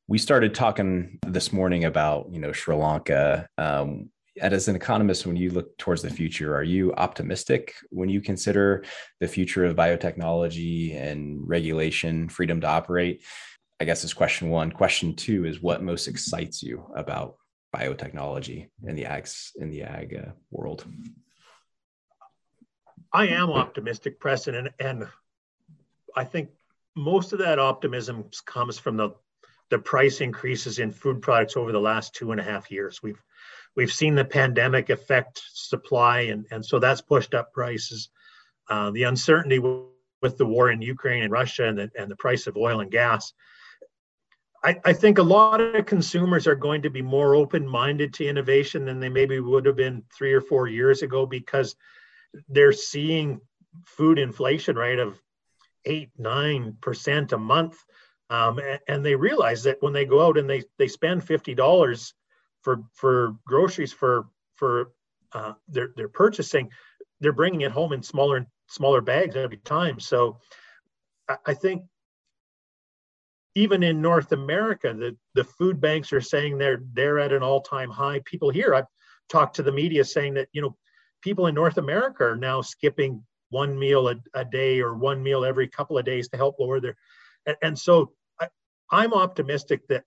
We 0.09 0.19
started 0.19 0.55
talking 0.55 1.19
this 1.27 1.53
morning 1.53 1.85
about 1.85 2.29
you 2.31 2.41
know 2.41 2.53
Sri 2.53 2.75
Lanka. 2.75 3.47
Um, 3.59 4.11
as 4.41 4.67
an 4.67 4.75
economist, 4.75 5.27
when 5.27 5.37
you 5.37 5.51
look 5.51 5.79
towards 5.79 6.03
the 6.03 6.11
future, 6.11 6.57
are 6.57 6.65
you 6.65 6.93
optimistic 6.95 7.75
when 7.91 8.09
you 8.09 8.21
consider 8.21 8.85
the 9.21 9.29
future 9.29 9.65
of 9.65 9.77
biotechnology 9.77 10.97
and 10.97 11.47
regulation, 11.47 12.29
freedom 12.29 12.61
to 12.63 12.67
operate? 12.67 13.23
I 13.81 13.85
guess 13.85 14.03
is 14.03 14.15
question 14.15 14.49
one. 14.49 14.73
Question 14.73 15.15
two 15.15 15.45
is 15.45 15.63
what 15.63 15.83
most 15.83 16.09
excites 16.09 16.63
you 16.63 16.85
about 16.97 17.37
biotechnology 17.75 18.69
in 18.87 18.95
the 18.97 19.07
ag 19.07 19.27
in 19.57 19.71
the 19.71 19.83
ag 19.83 20.15
uh, 20.17 20.31
world? 20.51 20.85
I 23.13 23.29
am 23.29 23.51
optimistic, 23.51 24.19
Preston, 24.19 24.55
and, 24.55 24.71
and 24.81 25.09
I 26.17 26.25
think 26.25 26.51
most 26.97 27.33
of 27.33 27.39
that 27.41 27.59
optimism 27.59 28.31
comes 28.45 28.79
from 28.79 28.97
the 28.97 29.11
the 29.71 29.79
price 29.79 30.21
increases 30.21 30.79
in 30.79 30.91
food 30.91 31.23
products 31.23 31.57
over 31.57 31.73
the 31.73 31.81
last 31.81 32.15
two 32.15 32.33
and 32.33 32.41
a 32.41 32.45
half 32.45 32.71
years. 32.71 33.03
We've 33.03 33.23
we've 33.77 33.93
seen 33.93 34.15
the 34.15 34.25
pandemic 34.25 34.91
affect 34.91 35.43
supply, 35.53 36.21
and, 36.23 36.47
and 36.51 36.65
so 36.65 36.79
that's 36.79 37.01
pushed 37.01 37.35
up 37.35 37.53
prices. 37.53 38.11
Uh, 38.69 38.91
the 38.91 39.05
uncertainty 39.05 39.59
with 39.59 40.39
the 40.39 40.47
war 40.47 40.71
in 40.71 40.81
Ukraine 40.81 41.23
and 41.23 41.33
Russia 41.33 41.67
and 41.67 41.79
the, 41.79 41.91
and 41.99 42.11
the 42.11 42.17
price 42.17 42.47
of 42.47 42.57
oil 42.57 42.81
and 42.81 42.91
gas 42.91 43.33
I, 44.65 44.81
I 44.85 44.93
think 44.95 45.19
a 45.19 45.23
lot 45.23 45.61
of 45.61 45.85
consumers 45.85 46.47
are 46.47 46.55
going 46.55 46.83
to 46.83 46.91
be 46.91 47.03
more 47.03 47.35
open 47.35 47.69
minded 47.69 48.15
to 48.15 48.27
innovation 48.27 48.87
than 48.87 48.99
they 48.99 49.11
maybe 49.11 49.39
would 49.39 49.67
have 49.67 49.77
been 49.77 50.03
three 50.17 50.33
or 50.33 50.41
four 50.41 50.69
years 50.69 51.03
ago 51.03 51.27
because 51.27 51.77
they're 52.49 52.73
seeing 52.73 53.41
food 53.85 54.19
inflation 54.19 54.77
rate 54.77 54.99
of 54.99 55.21
eight 55.85 56.11
nine 56.17 56.77
percent 56.81 57.33
a 57.33 57.39
month 57.39 57.77
um, 58.31 58.59
and, 58.59 58.81
and, 58.89 59.05
they 59.05 59.15
realize 59.15 59.63
that 59.65 59.83
when 59.83 59.93
they 59.93 60.07
go 60.07 60.25
out 60.25 60.39
and 60.39 60.49
they 60.49 60.63
they 60.79 60.89
spend 60.89 61.23
fifty 61.23 61.55
dollars 61.55 62.15
for 62.63 62.83
for 62.95 63.37
groceries 63.47 63.93
for 63.93 64.27
for 64.57 64.93
uh, 65.33 65.53
their 65.69 65.91
their 65.95 66.09
purchasing, 66.09 66.71
they're 67.21 67.33
bringing 67.33 67.61
it 67.61 67.71
home 67.71 67.93
in 67.93 68.03
smaller 68.03 68.39
and 68.39 68.47
smaller 68.69 69.03
bags 69.03 69.37
every 69.37 69.59
time. 69.59 70.01
So 70.01 70.39
I, 71.29 71.37
I 71.47 71.55
think 71.55 71.83
even 73.55 73.83
in 73.83 74.03
North 74.03 74.33
America, 74.33 74.93
the, 74.95 75.17
the 75.35 75.45
food 75.45 75.81
banks 75.81 76.13
are 76.13 76.21
saying 76.21 76.59
they're 76.59 76.83
they're 76.93 77.19
at 77.19 77.33
an 77.33 77.43
all-time 77.43 77.91
high. 77.91 78.21
People 78.25 78.51
here, 78.51 78.75
I've 78.75 78.87
talked 79.29 79.57
to 79.57 79.63
the 79.63 79.73
media 79.73 80.05
saying 80.05 80.35
that 80.35 80.49
you 80.53 80.63
know 80.63 80.77
people 81.23 81.47
in 81.47 81.55
North 81.55 81.79
America 81.79 82.25
are 82.25 82.37
now 82.37 82.61
skipping 82.61 83.23
one 83.51 83.79
meal 83.79 84.09
a, 84.09 84.17
a 84.35 84.45
day 84.45 84.81
or 84.81 84.95
one 84.95 85.23
meal 85.23 85.45
every 85.45 85.69
couple 85.69 85.97
of 85.97 86.05
days 86.05 86.29
to 86.29 86.37
help 86.37 86.59
lower 86.59 86.81
their 86.81 86.97
and, 87.47 87.57
and 87.63 87.79
so 87.79 88.13
I, 88.41 88.49
I'm 88.91 89.15
optimistic 89.15 89.87
that 89.89 90.05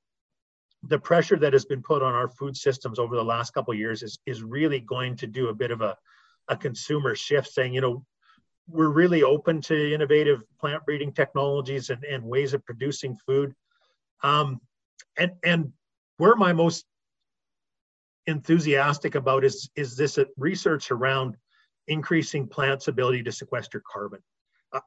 the 0.84 1.00
pressure 1.00 1.38
that 1.38 1.54
has 1.54 1.66
been 1.66 1.82
put 1.82 2.04
on 2.04 2.14
our 2.14 2.28
food 2.28 2.56
systems 2.56 3.00
over 3.00 3.16
the 3.16 3.24
last 3.24 3.54
couple 3.54 3.74
of 3.74 3.80
years 3.80 4.04
is 4.04 4.20
is 4.26 4.44
really 4.44 4.80
going 4.80 5.16
to 5.18 5.28
do 5.28 5.48
a 5.48 5.56
bit 5.56 5.72
of 5.72 5.82
a, 5.82 5.96
a 6.50 6.58
consumer 6.58 7.16
shift 7.16 7.48
saying 7.48 7.74
you 7.74 7.82
know 7.82 8.06
we're 8.70 8.90
really 8.90 9.24
open 9.24 9.62
to 9.62 9.94
innovative 9.94 10.44
plant 10.60 10.86
breeding 10.86 11.14
technologies 11.14 11.90
and, 11.90 12.04
and 12.04 12.24
ways 12.24 12.54
of 12.54 12.66
producing 12.66 13.16
food. 13.26 13.54
Um, 14.24 14.60
and, 15.18 15.32
and 15.44 15.72
where 16.18 16.36
my 16.36 16.54
most 16.54 16.86
enthusiastic 18.26 19.16
about 19.16 19.46
is, 19.46 19.70
is 19.76 19.96
this 19.96 20.20
research 20.38 20.92
around 20.92 21.38
increasing 21.88 22.48
plants' 22.48 22.88
ability 22.88 23.24
to 23.24 23.32
sequester 23.32 23.82
carbon. 23.90 24.20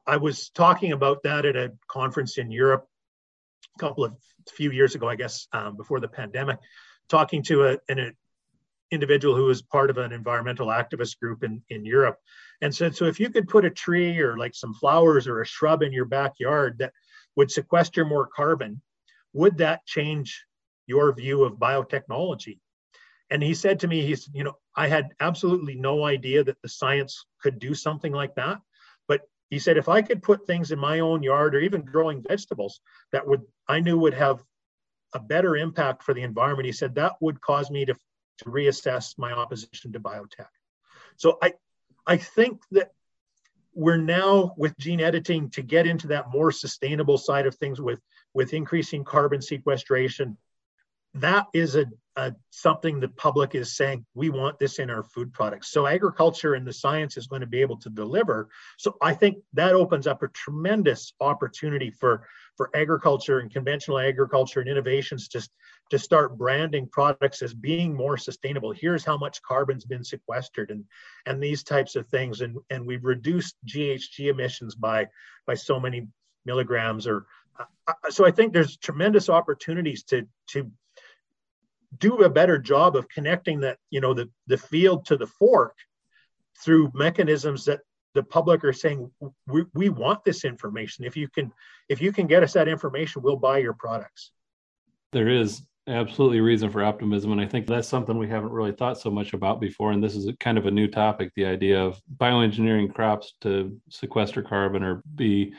I 0.05 0.17
was 0.17 0.49
talking 0.49 0.91
about 0.91 1.23
that 1.23 1.45
at 1.45 1.55
a 1.55 1.73
conference 1.87 2.37
in 2.37 2.51
Europe 2.51 2.87
a 3.75 3.79
couple 3.79 4.03
of 4.03 4.13
few 4.51 4.71
years 4.71 4.95
ago, 4.95 5.09
I 5.09 5.15
guess, 5.15 5.47
um, 5.53 5.75
before 5.75 5.99
the 5.99 6.07
pandemic, 6.07 6.59
talking 7.09 7.41
to 7.43 7.65
a, 7.65 7.77
an 7.89 8.15
individual 8.91 9.35
who 9.35 9.45
was 9.45 9.61
part 9.61 9.89
of 9.89 9.97
an 9.97 10.11
environmental 10.11 10.67
activist 10.67 11.19
group 11.19 11.43
in, 11.43 11.63
in 11.69 11.85
Europe 11.85 12.17
and 12.61 12.73
said, 12.73 12.95
so 12.95 13.05
if 13.05 13.19
you 13.19 13.29
could 13.29 13.47
put 13.47 13.65
a 13.65 13.69
tree 13.69 14.19
or 14.19 14.37
like 14.37 14.55
some 14.55 14.73
flowers 14.73 15.27
or 15.27 15.41
a 15.41 15.45
shrub 15.45 15.81
in 15.81 15.91
your 15.91 16.05
backyard 16.05 16.77
that 16.79 16.93
would 17.35 17.51
sequester 17.51 18.05
more 18.05 18.27
carbon, 18.27 18.81
would 19.33 19.57
that 19.57 19.85
change 19.85 20.45
your 20.87 21.13
view 21.13 21.43
of 21.43 21.53
biotechnology? 21.53 22.59
And 23.29 23.41
he 23.41 23.53
said 23.53 23.79
to 23.79 23.87
me, 23.87 24.05
he's, 24.05 24.29
you 24.33 24.43
know, 24.43 24.57
I 24.75 24.87
had 24.87 25.09
absolutely 25.19 25.75
no 25.75 26.05
idea 26.05 26.43
that 26.43 26.61
the 26.61 26.69
science 26.69 27.25
could 27.41 27.59
do 27.59 27.73
something 27.73 28.11
like 28.11 28.35
that. 28.35 28.59
But 29.07 29.21
he 29.49 29.57
said, 29.57 29.77
if 29.77 29.87
I 29.87 30.01
could 30.01 30.21
put 30.21 30.45
things 30.45 30.71
in 30.71 30.79
my 30.79 30.99
own 30.99 31.23
yard 31.23 31.55
or 31.55 31.59
even 31.59 31.81
growing 31.81 32.23
vegetables 32.27 32.81
that 33.13 33.25
would, 33.25 33.41
I 33.67 33.79
knew 33.79 33.97
would 33.97 34.13
have 34.13 34.43
a 35.13 35.19
better 35.19 35.55
impact 35.55 36.03
for 36.03 36.13
the 36.13 36.23
environment, 36.23 36.65
he 36.65 36.71
said 36.71 36.95
that 36.95 37.13
would 37.21 37.41
cause 37.41 37.71
me 37.71 37.85
to 37.85 37.95
to 38.41 38.49
reassess 38.49 39.17
my 39.17 39.31
opposition 39.31 39.91
to 39.93 39.99
biotech. 39.99 40.47
So 41.17 41.37
I, 41.41 41.53
I 42.11 42.17
think 42.17 42.61
that 42.71 42.91
we're 43.73 43.95
now 43.95 44.53
with 44.57 44.77
gene 44.77 44.99
editing 44.99 45.49
to 45.51 45.61
get 45.61 45.87
into 45.87 46.07
that 46.07 46.29
more 46.29 46.51
sustainable 46.51 47.17
side 47.17 47.47
of 47.47 47.55
things 47.55 47.79
with, 47.79 48.01
with 48.33 48.53
increasing 48.53 49.05
carbon 49.05 49.41
sequestration. 49.41 50.35
That 51.13 51.45
is 51.53 51.77
a 51.77 51.85
uh, 52.17 52.31
something 52.49 52.99
the 52.99 53.07
public 53.07 53.55
is 53.55 53.75
saying 53.75 54.05
we 54.13 54.29
want 54.29 54.59
this 54.59 54.79
in 54.79 54.89
our 54.89 55.03
food 55.03 55.31
products. 55.31 55.71
So 55.71 55.87
agriculture 55.87 56.55
and 56.55 56.67
the 56.67 56.73
science 56.73 57.15
is 57.15 57.27
going 57.27 57.39
to 57.39 57.47
be 57.47 57.61
able 57.61 57.77
to 57.77 57.89
deliver. 57.89 58.49
So 58.77 58.97
i 59.01 59.13
think 59.13 59.37
that 59.53 59.73
opens 59.73 60.07
up 60.07 60.21
a 60.21 60.27
tremendous 60.29 61.13
opportunity 61.19 61.89
for 61.91 62.27
for 62.57 62.69
agriculture 62.75 63.39
and 63.39 63.49
conventional 63.49 63.97
agriculture 63.97 64.59
and 64.59 64.69
innovations 64.69 65.29
just 65.29 65.51
to 65.89 65.97
start 65.97 66.37
branding 66.37 66.87
products 66.87 67.41
as 67.41 67.53
being 67.53 67.93
more 67.93 68.17
sustainable. 68.17 68.71
Here's 68.71 69.05
how 69.05 69.17
much 69.17 69.41
carbon's 69.41 69.85
been 69.85 70.03
sequestered 70.03 70.69
and 70.69 70.83
and 71.25 71.41
these 71.41 71.63
types 71.63 71.95
of 71.95 72.07
things. 72.07 72.41
And 72.41 72.57
and 72.69 72.85
we've 72.85 73.05
reduced 73.05 73.55
ghg 73.65 74.19
emissions 74.19 74.75
by 74.75 75.07
by 75.47 75.53
so 75.53 75.79
many 75.79 76.07
milligrams 76.45 77.07
or 77.07 77.25
uh, 77.59 77.65
uh 77.87 78.09
so 78.09 78.25
i 78.25 78.31
think 78.31 78.51
there's 78.51 78.75
tremendous 78.77 79.29
opportunities 79.29 80.03
to 80.03 80.27
to 80.47 80.71
do 81.97 82.23
a 82.23 82.29
better 82.29 82.57
job 82.57 82.95
of 82.95 83.09
connecting 83.09 83.59
that 83.61 83.77
you 83.89 84.01
know 84.01 84.13
the 84.13 84.29
the 84.47 84.57
field 84.57 85.05
to 85.05 85.17
the 85.17 85.27
fork 85.27 85.75
through 86.63 86.91
mechanisms 86.93 87.65
that 87.65 87.81
the 88.13 88.23
public 88.23 88.63
are 88.63 88.73
saying 88.73 89.09
we, 89.47 89.63
we 89.73 89.89
want 89.89 90.23
this 90.25 90.43
information. 90.43 91.05
If 91.05 91.15
you 91.15 91.27
can 91.27 91.51
if 91.89 92.01
you 92.01 92.11
can 92.11 92.27
get 92.27 92.43
us 92.43 92.53
that 92.53 92.67
information 92.67 93.21
we'll 93.21 93.37
buy 93.37 93.59
your 93.59 93.73
products. 93.73 94.31
There 95.11 95.29
is 95.29 95.61
absolutely 95.87 96.39
reason 96.39 96.69
for 96.69 96.83
optimism 96.83 97.31
and 97.31 97.41
i 97.41 97.45
think 97.45 97.65
that's 97.65 97.87
something 97.87 98.19
we 98.19 98.27
haven't 98.27 98.51
really 98.51 98.71
thought 98.71 98.99
so 98.99 99.09
much 99.09 99.33
about 99.33 99.59
before 99.59 99.91
and 99.91 100.03
this 100.03 100.15
is 100.15 100.29
kind 100.39 100.59
of 100.59 100.67
a 100.67 100.71
new 100.71 100.87
topic 100.87 101.31
the 101.35 101.43
idea 101.43 101.83
of 101.83 101.99
bioengineering 102.17 102.93
crops 102.93 103.33
to 103.41 103.75
sequester 103.89 104.43
carbon 104.43 104.83
or 104.83 105.01
be 105.15 105.51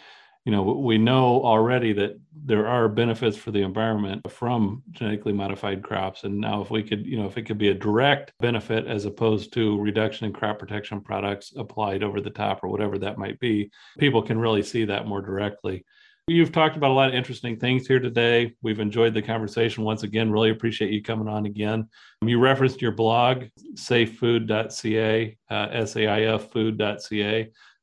you 0.45 0.51
know 0.53 0.63
we 0.63 0.99
know 0.99 1.43
already 1.45 1.93
that 1.93 2.19
there 2.45 2.67
are 2.67 2.89
benefits 2.89 3.37
for 3.37 3.51
the 3.51 3.63
environment 3.63 4.21
from 4.31 4.83
genetically 4.91 5.33
modified 5.33 5.83
crops 5.83 6.25
and 6.25 6.39
now 6.39 6.61
if 6.61 6.71
we 6.71 6.83
could 6.83 7.07
you 7.07 7.17
know 7.17 7.27
if 7.27 7.39
it 7.39 7.43
could 7.43 7.59
be 7.59 7.69
a 7.69 7.75
direct 7.75 8.33
benefit 8.41 8.87
as 8.87 9.05
opposed 9.05 9.53
to 9.53 9.81
reduction 9.81 10.27
in 10.27 10.33
crop 10.33 10.59
protection 10.59 11.01
products 11.01 11.53
applied 11.57 12.03
over 12.03 12.21
the 12.21 12.31
top 12.31 12.63
or 12.63 12.69
whatever 12.69 12.99
that 12.99 13.19
might 13.19 13.39
be 13.39 13.71
people 13.99 14.23
can 14.23 14.39
really 14.39 14.63
see 14.63 14.85
that 14.85 15.07
more 15.07 15.21
directly 15.21 15.85
You've 16.29 16.53
talked 16.53 16.77
about 16.77 16.93
a 16.93 16.95
lot 16.95 17.09
of 17.09 17.17
interesting 17.17 17.59
things 17.59 17.85
here 17.85 17.99
today. 17.99 18.55
We've 18.63 18.79
enjoyed 18.79 19.13
the 19.13 19.23
conversation 19.23 19.83
once 19.83 20.05
again. 20.05 20.31
Really 20.31 20.51
appreciate 20.51 20.93
you 20.93 21.03
coming 21.03 21.27
on 21.27 21.47
again. 21.47 21.89
You 22.25 22.39
referenced 22.39 22.81
your 22.81 22.93
blog, 22.93 23.47
saifood.ca, 23.75 25.37
uh, 25.51 25.69
S-A-I-F 25.73 26.51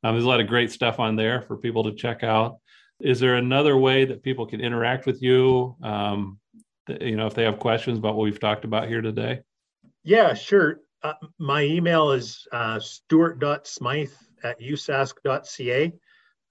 um, 0.04 0.16
there's 0.16 0.26
a 0.26 0.28
lot 0.28 0.40
of 0.40 0.48
great 0.48 0.72
stuff 0.72 1.00
on 1.00 1.16
there 1.16 1.42
for 1.42 1.58
people 1.58 1.84
to 1.84 1.94
check 1.94 2.24
out. 2.24 2.58
Is 3.00 3.20
there 3.20 3.36
another 3.36 3.78
way 3.78 4.06
that 4.06 4.24
people 4.24 4.46
can 4.46 4.62
interact 4.62 5.06
with 5.06 5.22
you? 5.22 5.76
Um, 5.82 6.40
you 7.02 7.16
know, 7.16 7.28
if 7.28 7.34
they 7.34 7.44
have 7.44 7.60
questions 7.60 7.98
about 7.98 8.16
what 8.16 8.24
we've 8.24 8.40
talked 8.40 8.66
about 8.66 8.88
here 8.88 9.02
today? 9.02 9.42
Yeah, 10.04 10.34
sure. 10.34 10.80
Uh, 11.04 11.14
my 11.38 11.64
email 11.64 12.12
is 12.12 12.48
uh, 12.52 12.80
stuart.smyth 12.80 14.18
at 14.44 14.60
usask.ca, 14.60 15.94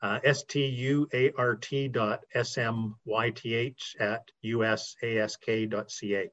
uh, 0.01 0.19
S-T-U-A-R-T 0.25 1.89
dot 1.89 2.21
S-M-Y-T-H 2.35 3.97
at 4.01 4.23
usask.ca 4.45 6.31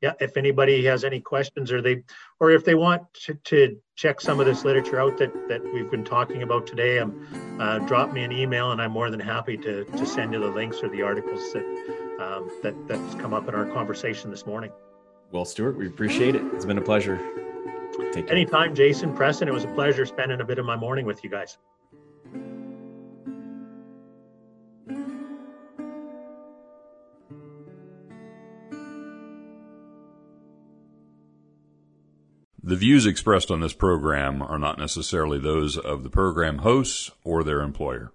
yeah, 0.00 0.12
if 0.20 0.36
anybody 0.36 0.84
has 0.84 1.02
any 1.02 1.20
questions 1.20 1.72
or 1.72 1.82
they, 1.82 2.02
or 2.38 2.50
if 2.50 2.64
they 2.64 2.74
want 2.74 3.02
to, 3.24 3.34
to 3.34 3.76
check 3.96 4.20
some 4.20 4.38
of 4.38 4.46
this 4.46 4.64
literature 4.64 5.00
out 5.00 5.18
that, 5.18 5.32
that 5.48 5.62
we've 5.72 5.90
been 5.90 6.04
talking 6.04 6.42
about 6.42 6.66
today, 6.66 7.00
um, 7.00 7.58
uh, 7.60 7.78
drop 7.80 8.12
me 8.12 8.22
an 8.22 8.30
email 8.30 8.70
and 8.70 8.80
I'm 8.80 8.92
more 8.92 9.10
than 9.10 9.18
happy 9.18 9.56
to, 9.58 9.84
to 9.84 10.06
send 10.06 10.32
you 10.32 10.40
the 10.40 10.46
links 10.46 10.82
or 10.82 10.88
the 10.88 11.02
articles 11.02 11.52
that, 11.52 11.64
um, 12.20 12.48
that, 12.62 12.74
that's 12.86 13.14
come 13.16 13.34
up 13.34 13.48
in 13.48 13.54
our 13.54 13.66
conversation 13.66 14.30
this 14.30 14.46
morning. 14.46 14.70
Well, 15.32 15.44
Stuart, 15.44 15.76
we 15.76 15.88
appreciate 15.88 16.36
it. 16.36 16.42
It's 16.54 16.64
been 16.64 16.78
a 16.78 16.82
pleasure. 16.82 17.18
Take 18.12 18.28
care. 18.28 18.32
Anytime, 18.32 18.74
Jason, 18.76 19.12
Preston, 19.14 19.48
it 19.48 19.54
was 19.54 19.64
a 19.64 19.68
pleasure 19.68 20.06
spending 20.06 20.40
a 20.40 20.44
bit 20.44 20.58
of 20.58 20.64
my 20.64 20.76
morning 20.76 21.06
with 21.06 21.24
you 21.24 21.30
guys. 21.30 21.58
The 32.68 32.76
views 32.76 33.06
expressed 33.06 33.50
on 33.50 33.60
this 33.60 33.72
program 33.72 34.42
are 34.42 34.58
not 34.58 34.76
necessarily 34.76 35.38
those 35.38 35.78
of 35.78 36.02
the 36.02 36.10
program 36.10 36.58
hosts 36.58 37.10
or 37.24 37.42
their 37.42 37.62
employer. 37.62 38.12